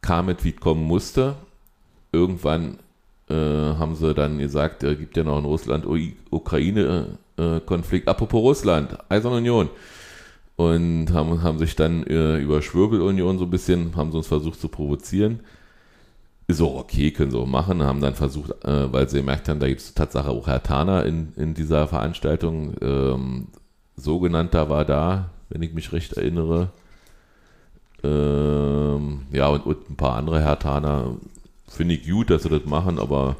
[0.00, 1.36] kam es, wie es kommen musste.
[2.10, 2.78] Irgendwann
[3.28, 5.86] äh, haben sie dann gesagt, es gibt ja noch in Russland
[6.30, 7.18] Ukraine
[7.64, 8.08] Konflikt.
[8.08, 9.68] Apropos Russland, Eiserne Union.
[10.56, 14.60] und haben, haben sich dann äh, über Schwirbelunion so ein bisschen, haben sie uns versucht
[14.60, 15.40] zu provozieren.
[16.48, 19.60] Ist auch okay, können sie auch machen, haben dann versucht, äh, weil sie gemerkt haben,
[19.60, 22.74] da gibt es Tatsache auch Herr Tana in, in dieser Veranstaltung.
[22.82, 23.46] Ähm,
[23.96, 26.70] sogenannter war da, wenn ich mich recht erinnere.
[28.02, 31.16] Ähm, ja, und, und, ein paar andere Herr Tana.
[31.68, 33.36] Finde ich gut, dass sie das machen, aber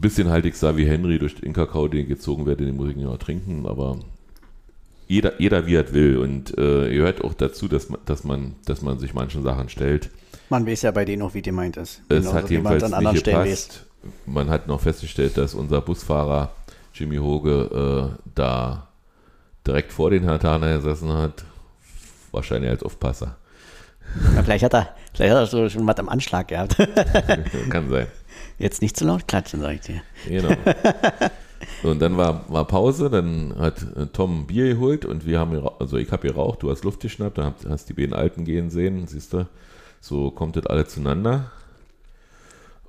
[0.00, 2.96] bisschen halte ich da wie Henry durch den Kakao, den gezogen werde, den muss ich
[2.96, 3.98] nicht noch trinken, aber
[5.06, 6.18] jeder, jeder wie er will.
[6.18, 9.68] Und äh, ihr hört auch dazu, dass man, dass, man, dass man sich manchen Sachen
[9.68, 10.10] stellt.
[10.50, 12.02] Man weiß ja bei denen auch, wie gemeint ist.
[12.08, 13.86] Es genau, hat jedenfalls an nicht gepasst.
[14.26, 16.52] Man hat noch festgestellt, dass unser Busfahrer
[16.92, 18.88] Jimmy Hoge äh, da
[19.66, 21.44] direkt vor den Hatana gesessen hat.
[22.30, 23.36] Wahrscheinlich als Aufpasser.
[24.34, 26.76] Ja, vielleicht hat er, vielleicht hat er so schon was am Anschlag gehabt.
[27.70, 28.06] Kann sein.
[28.58, 30.02] Jetzt nicht zu laut klatschen, sag ich dir.
[30.28, 30.54] Genau.
[31.82, 35.96] Und dann war, war Pause, dann hat äh, Tom Bier geholt und wir haben, also
[35.96, 39.32] ich habe geraucht, du hast Luft geschnappt, dann hast die beiden Alten gehen sehen, siehst
[39.32, 39.46] du,
[40.00, 41.50] so kommt das alle zueinander.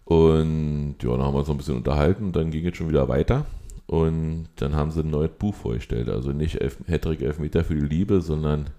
[0.04, 2.90] Und ja, dann haben wir uns noch ein bisschen unterhalten und dann ging es schon
[2.90, 3.46] wieder weiter.
[3.88, 6.10] Und dann haben sie ein neues Buch vorgestellt.
[6.10, 8.70] Also nicht Elf Hattrick Elfmeter für die Liebe, sondern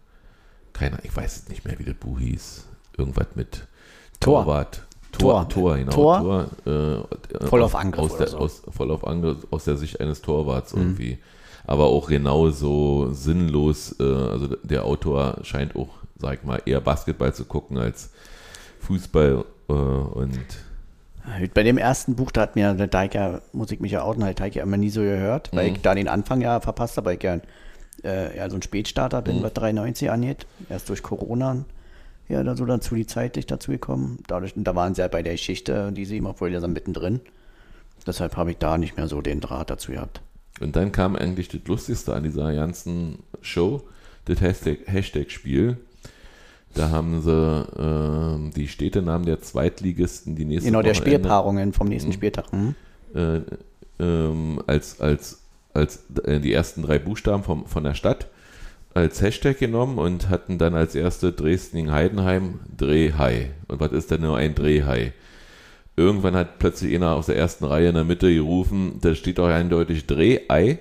[0.73, 2.67] keiner, ich weiß nicht mehr, wie das Buch hieß.
[2.97, 3.67] Irgendwas mit
[4.21, 4.45] Tor.
[4.45, 4.86] Torwart.
[5.19, 5.93] Tor, Tor, genau.
[5.93, 7.05] Tor, Tor
[7.41, 8.05] äh, voll auf Angriff.
[8.05, 8.39] Aus der, so.
[8.39, 10.83] aus, voll auf Angriff aus der Sicht eines Torwarts mhm.
[10.83, 11.19] irgendwie.
[11.67, 13.97] Aber auch genau so sinnlos.
[13.99, 18.11] Äh, also der Autor scheint auch, sag ich mal, eher Basketball zu gucken als
[18.81, 20.39] Fußball äh, und
[21.55, 24.39] bei dem ersten Buch, da hat mir der Deiker, muss ich mich ja outen, hat
[24.39, 25.75] Deiker immer nie so gehört, weil mhm.
[25.77, 27.41] ich da den Anfang ja verpasst habe, weil ich ja,
[28.05, 29.43] äh, ja so ein Spätstarter bin, mhm.
[29.43, 30.47] was 93 angeht.
[30.69, 31.65] Erst durch Corona
[32.29, 34.19] ja, da so dazu die zeitlich dazu gekommen.
[34.27, 37.21] Dadurch, da waren sie ja bei der Geschichte, die sie immer vorher so mittendrin.
[38.07, 40.21] Deshalb habe ich da nicht mehr so den Draht dazu gehabt.
[40.61, 43.83] Und dann kam eigentlich das Lustigste an dieser ganzen Show,
[44.25, 45.77] das Hashtag-Spiel.
[46.75, 52.11] Da haben sie äh, die Städtenamen der Zweitligisten, die nächste Genau, der Spielpaarungen vom nächsten
[52.11, 52.15] mhm.
[52.15, 52.53] Spieltag.
[52.53, 52.75] Mhm.
[53.15, 53.41] Äh,
[53.99, 58.29] ähm, als, als, als äh, die ersten drei Buchstaben vom, von der Stadt
[58.97, 63.51] als Hashtag genommen und hatten dann als erste Dresden-Heidenheim Drehhai.
[63.69, 65.13] Und was ist denn nur ein Drehhai?
[65.97, 69.49] Irgendwann hat plötzlich einer aus der ersten Reihe in der Mitte gerufen, da steht doch
[69.49, 70.79] eindeutig Drehei.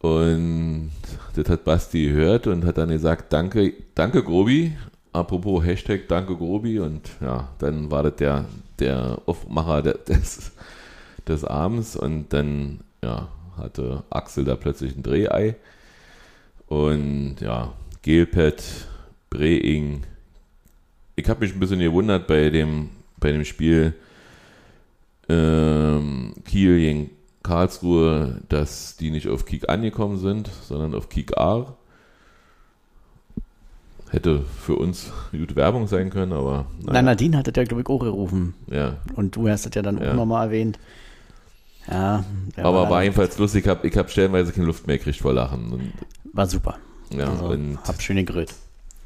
[0.00, 0.90] Und
[1.36, 4.72] das hat Basti gehört und hat dann gesagt, danke, danke Grobi.
[5.12, 6.78] Apropos Hashtag Danke Grobi.
[6.78, 8.46] Und ja, dann war das der,
[8.78, 10.52] der Aufmacher des,
[11.26, 11.94] des Abends.
[11.94, 15.56] Und dann ja, hatte Axel da plötzlich ein Drehei.
[16.68, 18.62] Und ja, Gelpet,
[19.30, 20.04] Breing.
[21.16, 23.94] Ich habe mich ein bisschen gewundert bei dem, bei dem Spiel
[25.28, 27.10] ähm, Kiel gegen
[27.42, 31.74] Karlsruhe, dass die nicht auf Kick angekommen sind, sondern auf Kick A.
[34.10, 36.66] Hätte für uns gute Werbung sein können, aber.
[36.78, 36.92] Naja.
[36.92, 38.54] Na, Nadine hat das ja, glaube ich, auch gerufen.
[38.70, 38.96] Ja.
[39.16, 40.10] Und du hast das ja dann ja.
[40.10, 40.78] auch nochmal erwähnt.
[41.90, 42.24] Ja.
[42.56, 43.64] Aber war, war jedenfalls lustig.
[43.64, 45.72] Ich habe ich hab stellenweise keine Luft mehr gekriegt vor Lachen.
[45.72, 45.92] Und
[46.32, 46.78] war super.
[47.10, 48.54] Ja, also, und, hab schön gegrillt.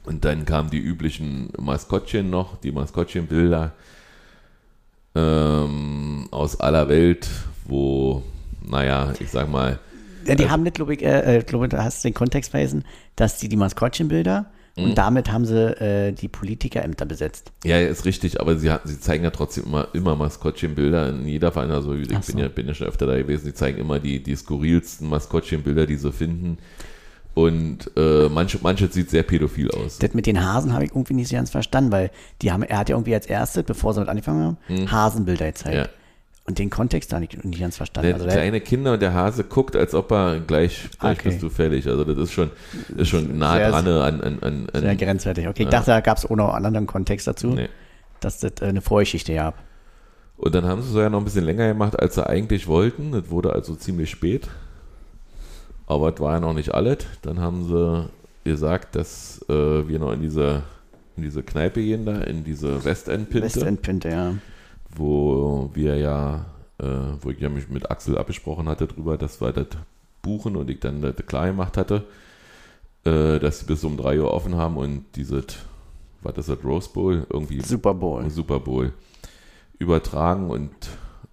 [0.05, 3.73] Und dann kamen die üblichen Maskottchen noch, die Maskottchenbilder
[5.15, 7.29] ähm, aus aller Welt,
[7.65, 8.23] wo,
[8.65, 9.79] naja, ich sag mal.
[10.25, 12.51] Ja, die also, haben nicht, glaube ich, äh, äh glaub, da hast du den Kontext
[12.51, 12.85] vergessen,
[13.17, 14.95] dass die die Maskottchenbilder und mhm.
[14.95, 17.53] damit haben sie äh, die Politikerämter besetzt.
[17.63, 21.71] Ja, ist richtig, aber sie, sie zeigen ja trotzdem immer, immer Maskottchenbilder in jeder Verein.
[21.71, 22.33] Also ich so.
[22.33, 25.87] bin, ja, bin ja schon öfter da gewesen, die zeigen immer die, die skurrilsten Maskottchenbilder,
[25.87, 26.57] die sie finden.
[27.35, 29.99] Und äh, manche, manche sieht sehr pädophil aus.
[29.99, 32.11] Das mit den Hasen habe ich irgendwie nicht so ganz verstanden, weil
[32.43, 34.93] die haben, er hat ja irgendwie als erstes, bevor sie mit angefangen haben, hm.
[34.93, 35.77] Hasenbilder gezeigt.
[35.77, 35.89] Ja.
[36.45, 38.09] Und den Kontext da nicht, nicht ganz verstanden.
[38.09, 41.29] Der, also kleine Kinder und der Hase guckt, als ob er gleich, gleich okay.
[41.29, 41.87] bist du fällig.
[41.87, 42.51] Also das ist schon,
[42.97, 45.47] ist schon nah sehr, dran an, an, an, an Sehr grenzwertig.
[45.47, 47.69] Okay, ich dachte, da gab es auch noch einen anderen Kontext dazu, nee.
[48.19, 49.55] dass das eine Vorgeschichte gab.
[50.37, 53.13] Und dann haben sie es ja noch ein bisschen länger gemacht, als sie eigentlich wollten.
[53.13, 54.49] Das wurde also ziemlich spät.
[55.93, 56.99] Aber es war ja noch nicht alles.
[57.21, 58.09] Dann haben sie
[58.45, 60.63] gesagt, dass äh, wir noch in diese,
[61.17, 63.47] in diese Kneipe gehen da, in diese Westendpinte.
[63.47, 64.35] Westendpinte, ja.
[64.89, 66.47] Wo wir ja,
[66.79, 66.87] äh,
[67.21, 69.69] wo ich ja mich mit Axel abgesprochen hatte drüber, dass wir das
[70.23, 72.05] buchen und ich dann das klar gemacht hatte,
[73.05, 75.45] äh, dass sie bis um 3 Uhr offen haben und dieses,
[76.23, 77.27] was ist das, Rose Bowl?
[77.31, 77.61] Irgendwie.
[77.61, 78.29] Super Bowl.
[78.31, 78.93] Super Bowl.
[79.79, 80.71] Übertragen und,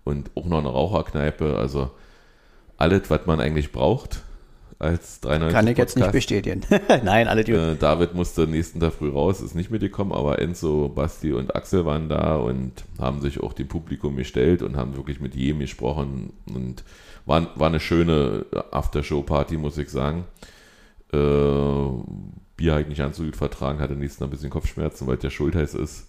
[0.04, 1.92] und auch noch eine Raucherkneipe, also
[2.78, 4.24] alles, was man eigentlich braucht
[4.80, 6.62] als 93 Kann ich jetzt nicht bestätigen.
[7.04, 7.52] Nein, alle die.
[7.52, 11.86] Äh, David musste nächsten Tag früh raus, ist nicht mitgekommen, aber Enzo, Basti und Axel
[11.86, 16.32] waren da und haben sich auch dem Publikum gestellt und haben wirklich mit jedem gesprochen
[16.54, 16.84] und
[17.26, 20.24] war, war eine schöne Aftershow-Party, muss ich sagen.
[21.12, 21.18] äh,
[22.56, 25.30] Bier halt nicht ganz so gut vertragen, hatte nächstes Mal ein bisschen Kopfschmerzen, weil der
[25.30, 26.08] Schultheiß ist.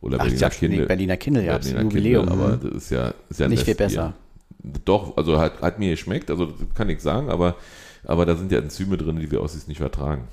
[0.00, 0.86] Oder Ach, Berliner ja, Kindle.
[0.86, 2.26] Berliner Kindle, ja, das Berliner Jubiläum.
[2.26, 2.60] Kindle, aber mhm.
[2.62, 4.14] das ist ja, ist ja Nicht viel besser.
[4.84, 7.56] Doch, also hat, hat mir geschmeckt, also kann ich sagen, aber,
[8.04, 10.28] aber da sind ja Enzyme drin, die wir Ossis nicht vertragen.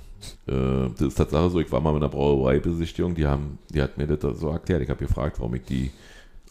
[0.48, 3.98] Äh, das ist Tatsache so, ich war mal mit einer Brauereibesichtigung, die haben, die hat
[3.98, 4.82] mir das so erklärt.
[4.82, 5.92] Ich habe gefragt, warum ich die,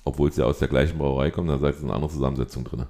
[0.05, 2.85] obwohl sie aus der gleichen Brauerei kommen, dann sagt es eine andere Zusammensetzung drin.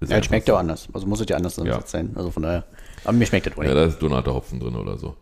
[0.00, 0.88] Ist Ja, es schmeckt ja auch anders.
[0.92, 1.80] Also muss es ja anders Ja.
[1.86, 2.12] sein.
[2.14, 2.64] Also von daher.
[3.04, 3.76] Aber mir schmeckt das auch Ja, nicht.
[3.76, 5.16] da ist Donater Hopfen drin oder so.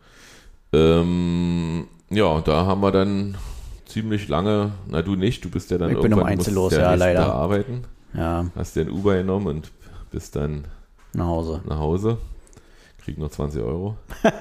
[0.73, 3.37] Ähm, ja, da haben wir dann
[3.87, 6.57] ziemlich lange, na du nicht, du bist ja dann Ich bin um du eins musstest
[6.57, 7.33] los, ja ja, leider.
[7.33, 9.73] Arbeiten, Ja, hast dir ein Uber genommen und
[10.11, 10.65] bist dann
[11.13, 11.61] nach Hause.
[11.69, 12.19] nach Hause,
[13.05, 13.97] krieg noch 20 Euro.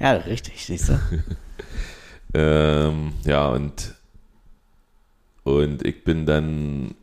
[0.00, 0.98] Ja, richtig, siehst du.
[2.34, 3.94] Ähm, ja, und,
[5.44, 6.94] und ich bin dann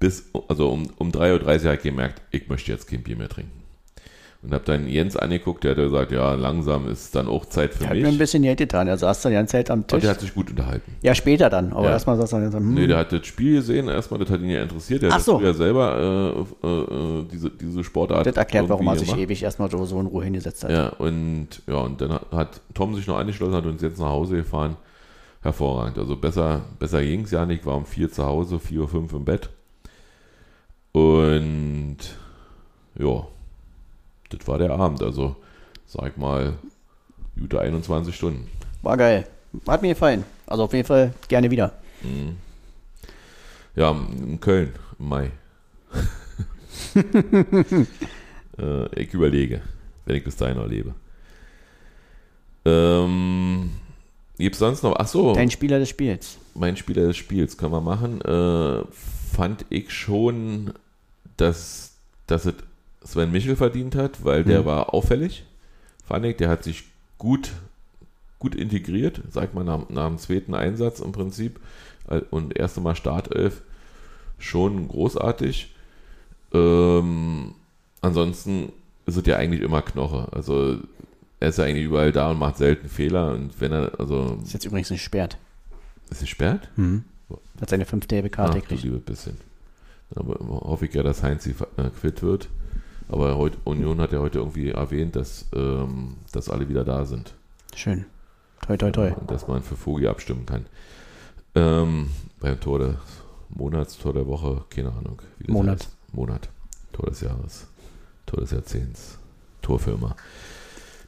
[0.00, 3.28] bis, also um, um 3.30 Uhr habe ich gemerkt, ich möchte jetzt kein Bier mehr
[3.28, 3.63] trinken.
[4.44, 7.78] Und habe dann Jens angeguckt, der hat gesagt, ja, langsam ist dann auch Zeit für
[7.80, 8.18] Der hat mir ein mich.
[8.18, 8.86] bisschen Geld getan.
[8.88, 10.02] Er saß dann die ganze Zeit am Und Tisch.
[10.02, 10.92] der hat sich gut unterhalten.
[11.02, 11.72] Ja, später dann.
[11.72, 11.92] Aber Ja.
[11.92, 12.74] erstmal saß er dann hm.
[12.74, 15.00] Nee, der hat das Spiel gesehen, erstmal, das hat ihn ja interessiert.
[15.00, 15.38] Der Ach hat so.
[15.38, 16.70] früher selber äh, äh,
[17.20, 18.26] äh, diese, diese Sportart.
[18.26, 19.22] das erklärt, warum er sich gemacht.
[19.22, 20.70] ewig erstmal so, in Ruhe hingesetzt hat.
[20.70, 24.36] Ja, und ja, und dann hat- Tom sich noch angeschlossen, hat uns jetzt nach Hause
[24.36, 24.76] gefahren.
[25.40, 25.98] Hervorragend.
[25.98, 27.60] Also besser, besser ging es ja nicht.
[27.60, 29.48] Ich war um vier zu Hause, vier Uhr fünf im Bett.
[30.92, 31.96] Und
[32.98, 33.26] ja,
[34.36, 35.02] das war der Abend.
[35.02, 35.36] Also,
[35.86, 36.54] sag mal,
[37.38, 38.48] gute 21 Stunden.
[38.82, 39.26] War geil.
[39.68, 40.24] Hat mir gefallen.
[40.46, 41.72] Also auf jeden Fall gerne wieder.
[43.76, 45.30] Ja, in Köln im Mai.
[48.58, 49.62] äh, ich überlege,
[50.04, 50.94] wenn ich bis dahin noch lebe.
[52.64, 53.70] Ähm,
[54.38, 54.96] Gibt es sonst noch?
[54.98, 56.38] Ach so, Dein Spieler des Spiels.
[56.54, 58.20] mein Spieler des Spiels können wir machen.
[58.22, 58.84] Äh,
[59.34, 60.72] fand ich schon,
[61.36, 61.92] dass,
[62.26, 62.54] dass es
[63.04, 64.64] Sven Michel verdient hat, weil der Mhm.
[64.66, 65.44] war auffällig.
[66.06, 66.84] Fand ich, der hat sich
[67.18, 67.52] gut,
[68.38, 71.60] gut integriert, sag mal, nach, nach dem zweiten Einsatz im Prinzip.
[72.30, 73.62] Und erste Mal Startelf.
[74.38, 75.74] Schon großartig.
[76.52, 77.54] Ähm,
[78.00, 78.72] ansonsten
[79.06, 80.28] ist es ja eigentlich immer Knoche.
[80.32, 80.78] Also
[81.40, 83.32] er ist ja eigentlich überall da und macht selten Fehler.
[83.32, 85.38] Und wenn er, also, Ist jetzt übrigens nicht gesperrt.
[86.10, 86.68] ist er sperrt?
[87.60, 89.06] Hat seine fünfte gelbe Karte gekriegt.
[89.06, 89.36] bisschen.
[90.14, 90.34] Aber
[90.68, 91.54] hoffe ich ja, dass Heinz äh,
[92.00, 92.48] quitt wird.
[93.08, 97.34] Aber heute, Union hat ja heute irgendwie erwähnt, dass, ähm, dass alle wieder da sind.
[97.74, 98.06] Schön.
[98.66, 99.12] Toi, toi, toi.
[99.12, 100.66] Und dass man für Vogi abstimmen kann.
[101.54, 102.08] Ähm,
[102.40, 102.96] beim Tor des
[103.50, 105.20] Monats, Tor der Woche, keine Ahnung.
[105.46, 105.80] Monat.
[105.80, 105.96] Heißt.
[106.12, 106.48] Monat.
[106.92, 107.66] Tor des Jahres.
[108.26, 109.18] Tor des Jahrzehnts.
[109.60, 110.16] Torfirma.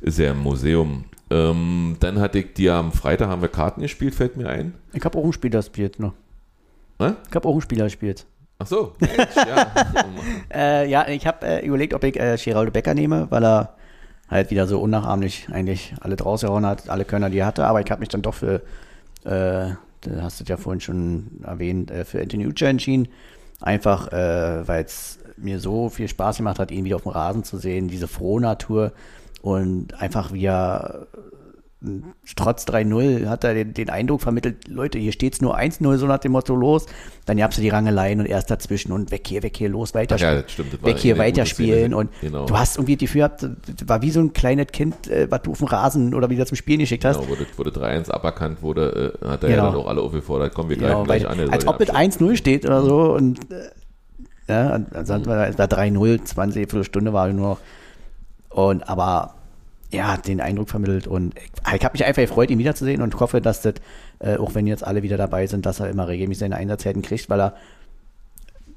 [0.00, 1.04] Ist ja im Museum.
[1.30, 4.74] Ähm, dann hatte ich dir am Freitag haben wir Karten gespielt, fällt mir ein.
[4.92, 6.14] Ich habe auch einen Spieler gespielt noch.
[6.98, 7.12] Hä?
[7.28, 8.26] Ich habe auch einen Spieler gespielt.
[8.58, 9.66] Ach so, Mensch, ja.
[10.54, 13.74] Äh, ja, ich habe äh, überlegt, ob ich äh, Geraldo Becker nehme, weil er
[14.28, 17.66] halt wieder so unnachahmlich eigentlich alle rausgehauen hat, alle Könner, die er hatte.
[17.66, 18.62] Aber ich habe mich dann doch für,
[19.24, 23.08] äh, du hast es ja vorhin schon erwähnt, äh, für Anthony Ucha entschieden.
[23.60, 27.44] Einfach, äh, weil es mir so viel Spaß gemacht hat, ihn wieder auf dem Rasen
[27.44, 28.92] zu sehen, diese Frohnatur
[29.42, 31.06] und einfach wie er
[32.36, 36.18] trotz 3-0 hat er den, den Eindruck vermittelt, Leute, hier steht's nur 1-0, so nach
[36.18, 36.86] dem Motto los.
[37.24, 40.16] Dann gab's ja die Rangeleien und erst dazwischen und weg hier, weg hier, los, weiter.
[40.16, 41.94] Ach ja, das stimmt, das weg hier, weiterspielen.
[41.94, 42.46] Und Genau.
[42.46, 45.42] du hast irgendwie das Gefühl gehabt, das war wie so ein kleines Kind, äh, was
[45.42, 47.18] du auf dem Rasen oder wieder zum Spielen geschickt hast.
[47.18, 49.64] Genau, wurde, wurde 3-1 aberkannt wurde, äh, hat er Genau.
[49.64, 51.50] ja dann auch alle aufgefordert, komm, wir greifen Genau, gleich an.
[51.50, 53.12] als ob mit den 1-0 steht oder so.
[53.14, 53.70] Und äh,
[54.48, 57.58] ja, dann es war 3-0, 20 Viertelstunde war nur noch.
[58.50, 59.34] Und aber
[59.96, 63.18] ja, hat den Eindruck vermittelt und ich, ich habe mich einfach gefreut, ihn wiederzusehen und
[63.18, 63.74] hoffe, dass das,
[64.20, 67.28] äh, auch wenn jetzt alle wieder dabei sind, dass er immer regelmäßig seine Einsatzzeiten kriegt,
[67.28, 67.54] weil er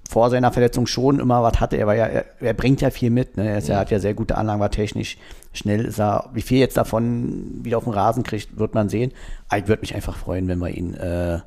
[0.09, 1.77] vor seiner Verletzung schon immer was hatte.
[1.77, 3.37] Er war ja, er, er bringt ja viel mit.
[3.37, 3.47] Ne?
[3.47, 5.17] Er ist ja, hat ja sehr gute Anlagen, war technisch
[5.53, 5.85] schnell.
[5.85, 9.11] Ist er, wie viel jetzt davon wieder auf den Rasen kriegt, wird man sehen.
[9.49, 11.41] Aber ich würde mich einfach freuen, wenn wir ihn äh,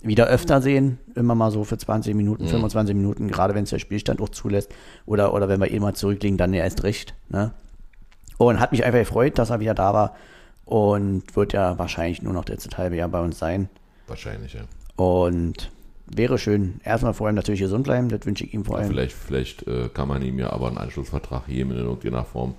[0.00, 3.80] wieder öfter sehen, immer mal so für 20 Minuten, 25 Minuten, gerade wenn es der
[3.80, 4.70] Spielstand auch zulässt.
[5.04, 7.14] Oder, oder wenn wir eh mal zurücklegen, dann ja erst recht.
[7.30, 7.50] Ne?
[8.38, 10.16] Und hat mich einfach gefreut, dass er wieder da war.
[10.64, 13.68] Und wird ja wahrscheinlich nur noch das letzte halbe Jahr bei uns sein.
[14.06, 14.60] Wahrscheinlich, ja.
[14.96, 15.70] Und
[16.06, 16.80] wäre schön.
[16.84, 18.90] Erstmal vor allem natürlich gesund bleiben, das wünsche ich ihm vor ja allem.
[18.90, 22.54] vielleicht vielleicht äh, kann man ihm ja aber einen Anschlussvertrag geben in irgendeiner Form.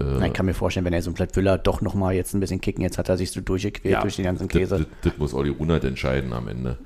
[0.00, 2.34] Äh, Ich kann mir vorstellen, wenn er so ein Blatt will, er doch nochmal jetzt
[2.34, 2.82] ein bisschen kicken.
[2.82, 4.78] Jetzt hat er sich so durchgequält durch den ganzen Käse.
[4.78, 6.78] das, das muss Olli Runert entscheiden am Ende.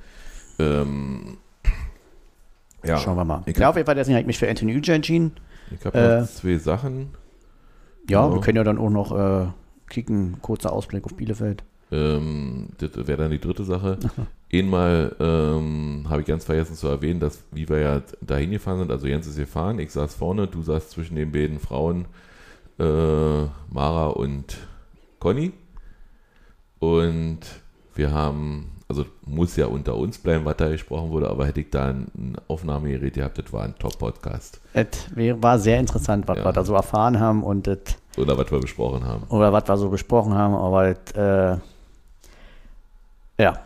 [0.58, 1.38] Ähm,
[2.84, 3.42] ja, Schauen wir mal.
[3.46, 5.32] Ich ja, habe auf jeden Fall, deswegen habe ich mich für Anthony Uja entschieden.
[5.70, 7.10] ich hab äh, zwei Sachen.
[8.09, 8.32] Ja, Ja.
[8.32, 9.46] wir können ja dann auch noch äh,
[9.88, 10.40] kicken.
[10.42, 11.62] Kurzer Ausblick auf Bielefeld.
[11.90, 13.98] Ähm, das wäre dann die dritte Sache.
[14.52, 18.90] Einmal ähm, habe ich ganz vergessen zu erwähnen, dass wie wir ja dahin gefahren sind,
[18.90, 22.06] also Jens ist gefahren, ich saß vorne, du saßt zwischen den beiden Frauen
[22.78, 24.56] äh, Mara und
[25.18, 25.52] Conny.
[26.78, 27.40] Und
[27.94, 31.70] wir haben, also muss ja unter uns bleiben, was da gesprochen wurde, aber hätte ich
[31.70, 34.61] da ein Aufnahmegerät gehabt, das war ein Top-Podcast.
[34.72, 36.45] Es war sehr interessant, was Ja.
[36.45, 37.78] wir da so erfahren haben und das
[38.16, 39.24] Oder was wir besprochen haben.
[39.28, 41.59] oder was wir so besprochen haben, aber das, äh,
[43.43, 43.59] ja,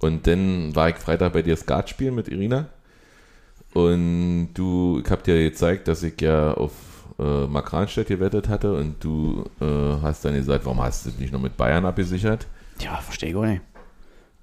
[0.00, 2.66] Und dann war ich Freitag bei dir Skat spielen mit Irina.
[3.72, 6.72] Und du, ich hab dir gezeigt, dass ich ja auf
[7.18, 9.64] äh, Mark Ranstedt gewettet hatte und du äh,
[10.02, 12.46] hast dann gesagt, warum hast du nicht noch mit Bayern abgesichert?
[12.78, 13.62] ja, verstehe ich auch nicht.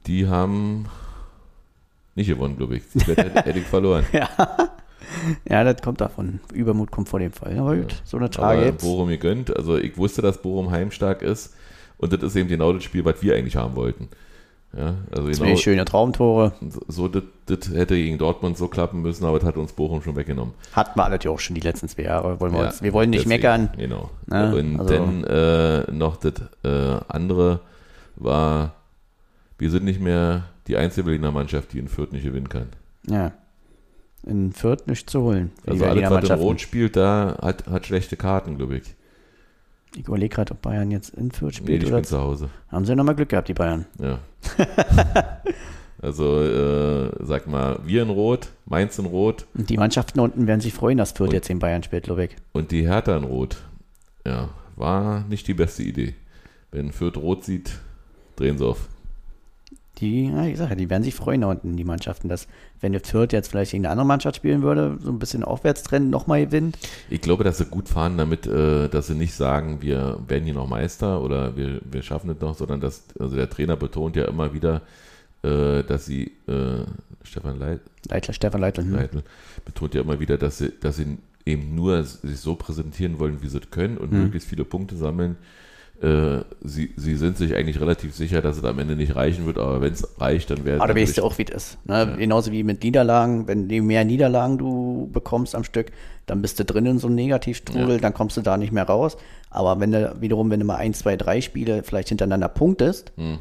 [0.08, 0.86] Die haben
[2.16, 2.84] nicht gewonnen, glaube ich.
[2.94, 4.06] Die hätte ich verloren.
[5.48, 6.40] Ja, das kommt davon.
[6.54, 7.58] Übermut kommt vor dem Fall.
[7.60, 8.82] Aber gut, so eine Tage Aber jetzt.
[8.84, 9.56] Bochum gegönnt.
[9.56, 11.54] Also ich wusste, dass Bochum heimstark ist.
[11.98, 14.10] Und das ist eben genau das Spiel, was wir eigentlich haben wollten.
[14.76, 16.54] Ja, also Zwei genau schöne Traumtore.
[16.88, 20.16] so, das, das hätte gegen Dortmund so klappen müssen, aber das hat uns Bochum schon
[20.16, 20.56] weggenommen.
[20.72, 22.40] Hatten wir ja auch schon die letzten zwei Jahre.
[22.40, 23.70] Wollen wir, Ja, uns, wir wollen nicht deswegen, meckern.
[23.78, 24.10] Genau.
[24.32, 26.34] Ja, und also- dann äh, noch das
[26.64, 27.60] äh, andere
[28.16, 28.74] war,
[29.64, 32.68] wir sind nicht mehr die einzige Berliner Mannschaft, die in Fürth nicht gewinnen kann.
[33.08, 33.32] Ja.
[34.26, 35.52] In Fürth nichts zu holen.
[35.66, 36.36] Also alles, was in.
[36.36, 38.94] Rot spielt, da hat, hat schlechte Karten, glaube ich.
[39.96, 41.96] Ich überlege gerade, ob Bayern jetzt in Fürth Nee, spielt die oder.
[42.00, 42.50] spielen zu Hause.
[42.68, 43.86] Haben sie nochmal Glück gehabt, die Bayern.
[44.02, 44.20] Ja.
[46.02, 50.60] also, äh, sag mal, wir in Rot, Mainz in Rot Und die Mannschaften unten werden
[50.60, 52.36] sich freuen, dass Fürth Und- jetzt in Bayern spielt, glaube ich.
[52.52, 53.64] und die Hertha in Rot.
[54.28, 56.16] Ja, war nicht die beste Idee.
[56.72, 57.72] Wenn Fürth Rot sieht,
[58.36, 58.90] drehen sie auf.
[60.00, 62.48] Die, ja, ich sage ja, die werden sich freuen da unten, die Mannschaften, dass,
[62.82, 66.10] wenn der Fürth jetzt vielleicht gegen eine andere Mannschaft spielen würde, so ein bisschen Aufwärtstrend
[66.10, 66.78] nochmal gewinnt.
[67.12, 70.56] Ich glaube, dass sie gut fahren damit, äh, dass sie nicht sagen, wir werden hier
[70.56, 74.26] noch Meister oder wir, wir schaffen es noch, sondern dass, also der Trainer betont ja
[74.26, 74.82] immer wieder,
[75.44, 76.86] äh, dass sie, äh,
[77.24, 78.82] Stefan Leit, Leitler, Stefan Leitl.
[78.82, 78.96] Hm.
[78.96, 79.24] Leitl
[79.64, 83.48] betont ja immer wieder, dass sie, dass sie eben nur sich so präsentieren wollen, wie
[83.48, 84.24] sie es können und Mhm.
[84.24, 85.36] möglichst viele Punkte sammeln.
[86.02, 89.58] Äh, sie, sie sind sich eigentlich relativ sicher, dass es am Ende nicht reichen wird,
[89.58, 91.88] aber wenn es reicht, dann werden Aber sie weißt du auch, wie das ist.
[91.88, 92.16] Ne?
[92.18, 93.48] Genauso wie mit Niederlagen.
[93.48, 95.92] Wenn je mehr Niederlagen du bekommst am Stück,
[96.26, 97.98] dann bist du drin in so einem Negativstrudel, Ja.
[98.00, 99.16] dann kommst du da nicht mehr raus.
[99.50, 103.38] Aber wenn du wiederum, wenn du mal ein, zwei, drei Spiele vielleicht hintereinander punktest, Hm.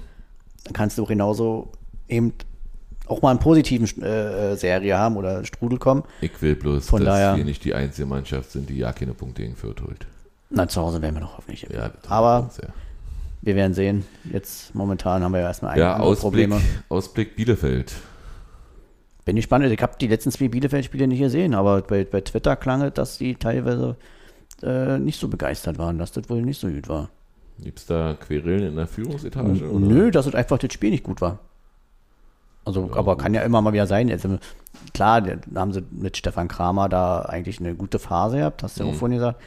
[0.65, 1.73] dann kannst du auch genauso
[2.09, 2.33] eben
[3.09, 6.05] auch mal einen positiven äh, Serie haben oder Strudel kommen.
[6.21, 9.15] Ich will bloß, Von dass daher- wir nicht die einzige Mannschaft sind, die ja keine
[9.15, 10.07] Punkte gegen Fürth holt.
[10.55, 11.67] Na, zu Hause werden wir doch hoffentlich.
[11.73, 12.51] Ja, Aber
[13.41, 14.05] wir werden sehen.
[14.31, 16.61] Jetzt momentan haben wir ja erstmal Ja, Ausblick, Probleme.
[16.89, 17.95] Ausblick Bielefeld.
[19.25, 19.73] Bin ich spannend.
[19.73, 23.19] Ich habe die letzten zwei Bielefeld-Spiele nicht gesehen, aber bei, bei Twitter klang es, dass
[23.19, 23.97] die teilweise
[24.63, 27.09] äh, nicht so begeistert waren, dass das wohl nicht so gut war.
[27.59, 29.71] Gibt es da Querelen in der Führungsetage?
[29.71, 29.79] oder?
[29.87, 31.39] Nö, dass es einfach das Spiel nicht gut war.
[32.65, 33.23] Also, Ja, aber gut.
[33.23, 34.11] kann ja immer mal wieder sein.
[34.11, 34.39] Also,
[34.95, 38.85] klar, da haben sie mit Stefan Kramer da eigentlich eine gute Phase gehabt, hast du
[38.85, 38.99] ja auch Mhm.
[38.99, 39.41] vorhin gesagt.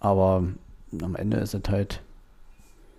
[0.00, 0.44] Aber
[1.02, 2.00] am Ende ist es halt,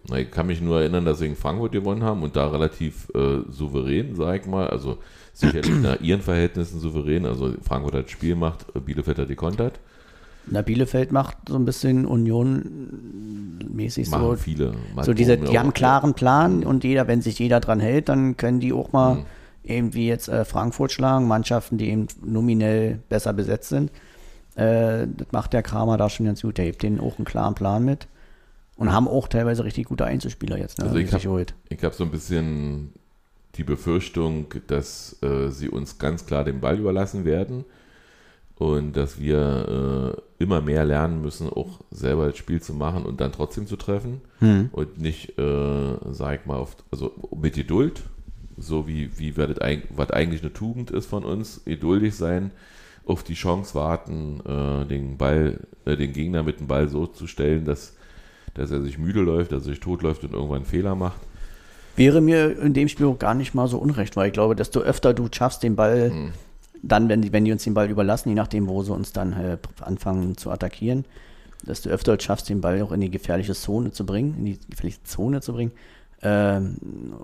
[0.10, 3.10] Na, ich kann mich nur erinnern, dass sie gegen Frankfurt gewonnen haben und da relativ
[3.16, 4.68] äh, souverän, sag ich mal.
[4.68, 4.98] Also
[5.34, 7.26] sicherlich nach ihren Verhältnissen souverän.
[7.26, 9.80] Also Frankfurt hat das Spiel gemacht, äh, Bielefeld hat gekontert.
[10.52, 14.36] na, Bielefeld macht so ein bisschen Union-mäßig so.
[14.36, 14.74] viele.
[15.02, 18.38] So diese, die haben einen klaren Plan und jeder, wenn sich jeder dran hält, dann
[18.38, 19.26] können die auch mal Mhm.
[19.64, 23.92] eben wie jetzt äh, Frankfurt schlagen, Mannschaften, die eben nominell besser besetzt sind.
[24.56, 26.58] Äh, das macht der Kramer da schon ganz gut.
[26.58, 28.08] Der gibt denen auch einen klaren Plan mit.
[28.76, 31.22] Und haben auch teilweise richtig gute Einzelspieler jetzt, ne, Also ich sich hab-
[31.84, 32.94] habe so ein bisschen
[33.56, 37.66] die Befürchtung, dass äh, sie uns ganz klar den Ball überlassen werden
[38.56, 43.20] und dass wir äh, immer mehr lernen müssen, auch selber das Spiel zu machen und
[43.20, 44.70] dann trotzdem zu treffen Hm.
[44.72, 48.04] und nicht, äh, sag ich mal, auf, also mit Geduld,
[48.58, 49.58] so wie, wie das
[49.90, 52.52] was eigentlich eine Tugend ist von uns, geduldig sein,
[53.10, 57.26] auf die Chance warten, äh, den Ball, äh, den Gegner mit dem Ball so zu
[57.28, 57.96] stellen, dass,
[58.54, 61.20] dass er sich müde läuft, dass er sich totläuft und irgendwann einen Fehler macht.
[61.96, 64.80] Wäre mir in dem Spiel auch gar nicht mal so unrecht, weil ich glaube, desto
[64.82, 66.32] öfter du schaffst, den Ball, Mhm.
[66.82, 69.34] dann, wenn die, wenn die uns den Ball überlassen, je nachdem, wo sie uns dann
[69.34, 71.04] äh, anfangen zu attackieren,
[71.68, 74.60] desto öfter du schaffst, den Ball auch in die gefährliche Zone zu bringen, in die
[74.70, 75.72] gefährliche Zone zu bringen,
[76.22, 76.76] ähm,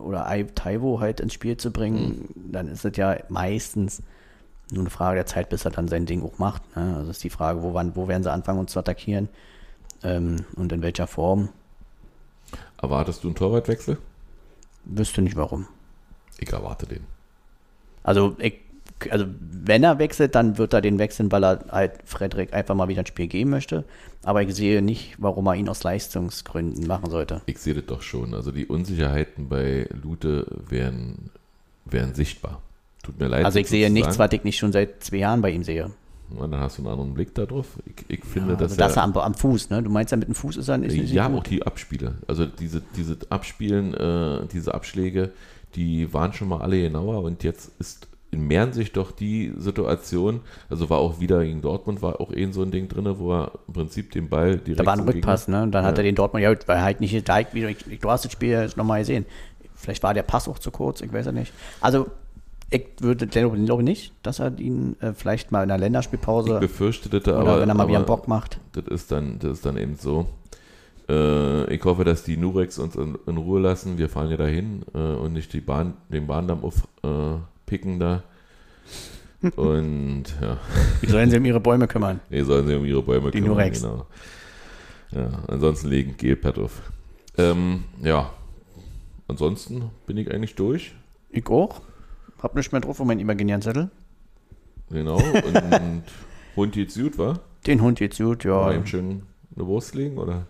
[0.03, 4.01] oder Ai- Taiwo halt ins Spiel zu bringen, dann ist es ja meistens
[4.71, 6.75] nur eine Frage der Zeit, bis er dann sein Ding auch macht.
[6.75, 6.95] Ne?
[6.97, 9.29] Also ist die Frage, wo, wann, wo werden sie anfangen, uns zu attackieren
[10.03, 11.49] ähm, und in welcher Form.
[12.81, 13.97] Erwartest du einen Torwartwechsel?
[14.85, 15.67] Wüsste nicht warum.
[16.37, 17.05] Ich erwarte den.
[18.03, 18.55] Also, ich,
[19.09, 22.87] also wenn er wechselt, dann wird er den wechseln, weil er halt Frederik einfach mal
[22.87, 23.83] wieder ein Spiel geben möchte.
[24.23, 27.41] Aber ich sehe nicht, warum er ihn aus Leistungsgründen machen sollte.
[27.45, 28.33] Ich sehe das doch schon.
[28.33, 31.31] Also die Unsicherheiten bei Lute wären,
[31.85, 32.61] wären sichtbar.
[33.05, 33.45] Tut mir leid.
[33.45, 35.91] Also ich sehe nichts, was ich nicht schon seit zwei Jahren bei ihm sehe.
[36.31, 37.67] Und dann hast du einen anderen Blick darauf.
[37.85, 39.83] Ich, ich finde, Ja, dass also das er- am, am Fuß, ne?
[39.83, 41.37] Du meinst ja mit dem Fuß ist dann ist nicht ja, gut.
[41.39, 42.15] auch die Abspiele.
[42.27, 45.31] Also diese, diese Abspielen, äh, diese Abschläge,
[45.75, 50.89] die waren schon mal alle genauer und jetzt ist mehren sich doch die Situation, also
[50.89, 53.73] war auch wieder gegen Dortmund, war auch eh so ein Ding drin, wo er im
[53.73, 55.63] Prinzip den Ball direkt Da war ein Rückpass, ne?
[55.63, 55.99] Und dann hat Ja.
[56.03, 59.25] er den Dortmund, ja, weil halt nicht wieder, ich, du hast das Spiel nochmal gesehen.
[59.75, 61.53] Vielleicht war der Pass auch zu kurz, ich weiß ja nicht.
[61.79, 62.07] Also,
[62.69, 67.09] ich würde glaube nicht, dass er ihn äh, vielleicht mal in der Länderspielpause Ich befürchte
[67.09, 68.59] das, oder aber, wenn er mal wieder Bock macht.
[68.73, 70.27] das ist dann, das ist dann eben so.
[71.07, 73.97] Äh, ich hoffe, dass die Nurex uns in, in Ruhe lassen.
[73.97, 78.23] Wir fahren ja dahin äh, und nicht die Bahn, den Bahndamm aufpicken äh, da.
[79.57, 80.57] Und ja.
[81.01, 82.19] Wie sollen sie um ihre Bäume kümmern?
[82.31, 83.81] Nee, sollen sie um ihre Bäume Die kümmern, Nurex.
[83.81, 84.07] genau.
[85.11, 86.81] Ja, ansonsten legen Gelpad auf.
[87.37, 88.31] Ähm, ja,
[89.27, 90.95] ansonsten bin ich eigentlich durch.
[91.29, 91.81] Ich auch.
[92.45, 93.89] Hab nicht mehr drauf auf meinen imaginären Zettel.
[94.91, 95.15] Genau.
[95.15, 96.03] Und
[96.55, 97.39] Hund geht's gut, wa?
[97.65, 98.53] Den Hund geht's gut, ja.
[98.53, 99.23] Mal eben schön
[99.55, 100.45] eine Wurst legen, oder?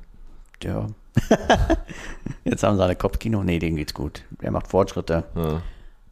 [0.61, 0.87] ja.
[2.43, 3.45] Jetzt haben sie alle Kopfkino.
[3.45, 4.23] Nee, denen geht's gut.
[4.41, 5.23] Er macht Fortschritte.
[5.35, 5.61] Ja.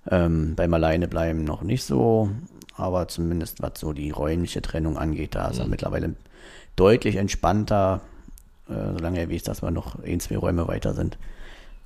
[0.09, 2.29] Ähm, beim Alleine bleiben noch nicht so,
[2.77, 6.15] aber zumindest was so die räumliche Trennung angeht, da ist er mittlerweile
[6.77, 7.99] deutlich entspannter,
[8.69, 11.17] äh, solange er weiß, dass wir noch ein, zwei Räume weiter sind.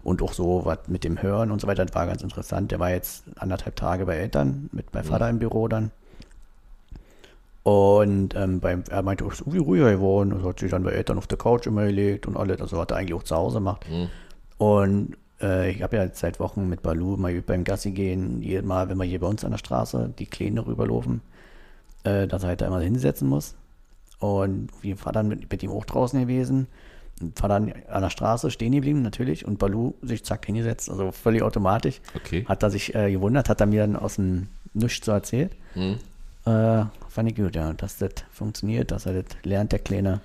[0.03, 2.71] Und auch so was mit dem Hören und so weiter, das war ganz interessant.
[2.71, 5.91] Der war jetzt anderthalb Tage bei Eltern, mit bei Vater im Büro dann.
[7.63, 10.31] Und ähm, beim, er meinte, auch, so wie ruhiger geworden.
[10.31, 12.61] Also hat sich dann bei Eltern auf der Couch immer gelegt und alles.
[12.61, 13.85] Also hat er eigentlich auch zu Hause gemacht.
[14.57, 18.65] Und äh, ich habe ja jetzt seit Wochen mit Balu mal beim Gassi gehen, jedes
[18.65, 21.21] Mal, wenn wir hier bei uns an der Straße die Kleine rüberlaufen,
[22.05, 23.55] äh, dass er halt da immer hinsetzen muss.
[24.19, 26.67] Und wir waren dann mit, mit ihm auch draußen gewesen.
[27.19, 29.45] War dann an der Straße stehen geblieben, natürlich.
[29.45, 32.01] Und Balu sich zack hingesetzt, also völlig automatisch.
[32.15, 32.45] Okay.
[32.45, 35.55] Hat er sich äh, gewundert, hat er mir dann aus dem Nichts so erzählt.
[35.73, 35.97] Hm.
[36.45, 40.21] Äh, fand ich gut, ja, dass das funktioniert, dass er das lernt, der Kleine.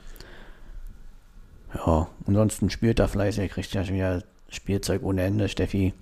[1.75, 5.49] Ja, ansonsten spielt er fleißig, kriegt ja schon wieder Spielzeug ohne Ende.
[5.49, 5.95] Steffi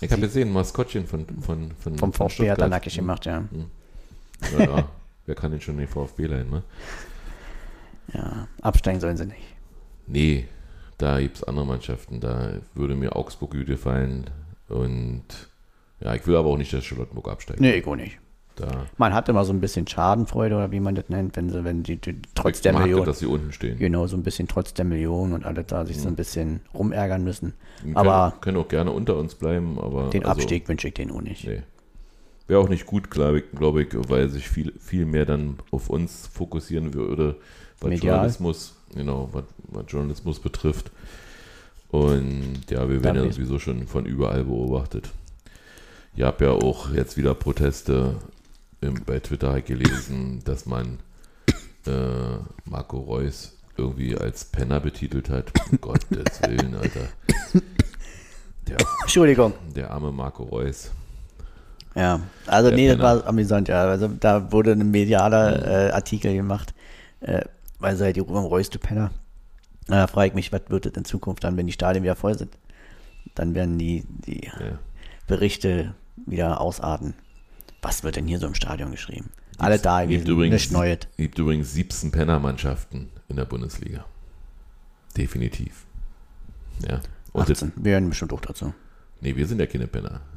[0.00, 2.70] Ich habe gesehen, ein Maskottchen von, von, von vom von VfB hat er Stuttgart.
[2.70, 3.44] nackig gemacht, ja.
[4.56, 4.88] Ja, ja.
[5.26, 6.62] Wer kann denn schon den VfB leihen, ne?
[8.14, 8.48] ja.
[8.62, 9.49] Absteigen sollen sie nicht.
[10.10, 10.46] Nee,
[10.98, 12.20] da gibt es andere Mannschaften.
[12.20, 14.24] Da würde mir Augsburg gut gefallen.
[14.68, 15.24] Und
[16.00, 17.60] ja, ich will aber auch nicht, dass Charlottenburg absteigt.
[17.60, 18.18] Nee, ich auch nicht.
[18.56, 21.64] Da Man hat immer so ein bisschen Schadenfreude oder wie man das nennt, wenn sie,
[21.64, 23.78] wenn die, die trotz der mag das, Million, dass sie unten stehen.
[23.78, 27.22] genau, so ein bisschen trotz der Million und alle da sich so ein bisschen rumärgern
[27.22, 27.54] müssen.
[27.84, 30.94] Die Aber können, können auch gerne unter uns bleiben, aber den also, Abstieg wünsche ich
[30.94, 31.46] denen auch nicht.
[31.46, 31.62] Nee.
[32.48, 35.88] Wäre auch nicht gut, glaube ich, glaub ich, weil sich viel, viel mehr dann auf
[35.88, 37.36] uns fokussieren würde,
[37.80, 38.14] was Medial.
[38.14, 40.90] Journalismus, genau, was, was Journalismus betrifft.
[41.90, 45.10] Und ja, wir werden Da ja sowieso schon von überall beobachtet.
[46.14, 48.16] Ich habe ja auch jetzt wieder Proteste
[48.80, 50.98] im, bei Twitter halt gelesen, dass man
[51.86, 55.52] äh, Marco Reus irgendwie als Penner betitelt hat.
[55.70, 57.08] Um Gottes Willen, Alter.
[58.68, 59.54] Der, Entschuldigung.
[59.74, 60.90] der arme Marco Reus.
[61.94, 63.08] Ja, also Der nee, das Penner.
[63.22, 63.82] war amüsant, ja.
[63.84, 66.72] Also da wurde ein medialer äh, Artikel gemacht,
[67.20, 67.42] äh,
[67.80, 69.10] weil sie halt die Ruben Reus, du Penner.
[69.86, 72.38] Da frage ich mich, was wird das in Zukunft dann, wenn die Stadien wieder voll
[72.38, 72.56] sind?
[73.34, 74.78] Dann werden die, die Ja.
[75.26, 75.94] Berichte
[76.26, 77.14] wieder ausarten.
[77.82, 79.30] Was wird denn hier so im Stadion geschrieben?
[79.58, 80.98] Alle da gewesen, übrigens, nichts Neues.
[81.16, 84.04] gibt übrigens 17 Pennermannschaften in der Bundesliga.
[85.16, 85.84] Definitiv.
[86.86, 87.00] Ja.
[87.32, 87.72] Und das, 18.
[87.84, 88.72] Wir hören bestimmt auch dazu.
[89.20, 90.20] nee, wir sind ja keine Penner.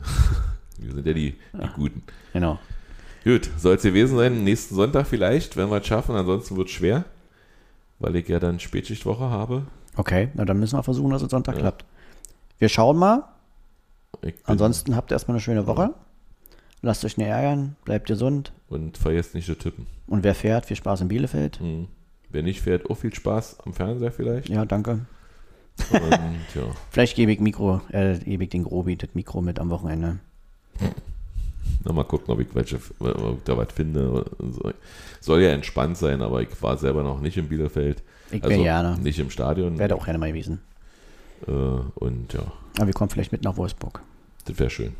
[0.79, 2.01] Wir sind ja die, die Guten.
[2.33, 2.59] Genau.
[3.23, 4.43] Gut, soll es gewesen sein.
[4.43, 6.15] Nächsten Sonntag vielleicht, wenn wir es schaffen.
[6.15, 7.05] Ansonsten wird es schwer,
[7.99, 9.63] weil ich ja dann Spätschichtwoche habe.
[9.95, 11.61] Okay, na dann müssen wir versuchen, dass es Sonntag Ja.
[11.61, 11.85] klappt.
[12.59, 13.23] Wir schauen mal.
[14.45, 15.93] Ansonsten habt ihr erstmal eine schöne Woche.
[16.81, 18.51] Lasst euch nicht ärgern, bleibt gesund.
[18.69, 19.87] Und vergesst nicht zu tippen.
[20.07, 21.59] Und wer fährt, viel Spaß in Bielefeld.
[21.59, 21.87] Hm.
[22.29, 24.49] Wer nicht fährt, auch viel Spaß am Fernseher vielleicht.
[24.49, 25.05] Ja, danke.
[25.91, 29.69] Und ja, Vielleicht gebe ich Mikro, äh, gebe ich den Grobi das Mikro mit am
[29.69, 30.19] Wochenende.
[31.86, 34.25] Na, mal gucken, ob ich, welche, ob ich da was finde.
[34.39, 34.71] So-
[35.19, 38.01] Soll ja entspannt sein, aber ich war selber noch nicht in Bielefeld.
[38.31, 38.97] Ich Also wäre gerne.
[38.99, 39.77] nicht im Stadion.
[39.77, 40.59] Werde auch gerne mal gewesen.
[41.47, 42.41] Äh, und ja,
[42.77, 44.01] Aber wir kommen vielleicht mit nach Wolfsburg.
[44.45, 44.95] das wäre schön.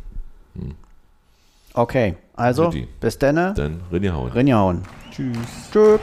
[1.74, 2.88] Okay, also Guti.
[3.00, 3.36] bis dann.
[3.56, 4.32] Dann reingehauen.
[4.32, 4.82] Rinjahauen.
[5.12, 5.38] Tschüss.
[5.72, 6.00] Tschüss.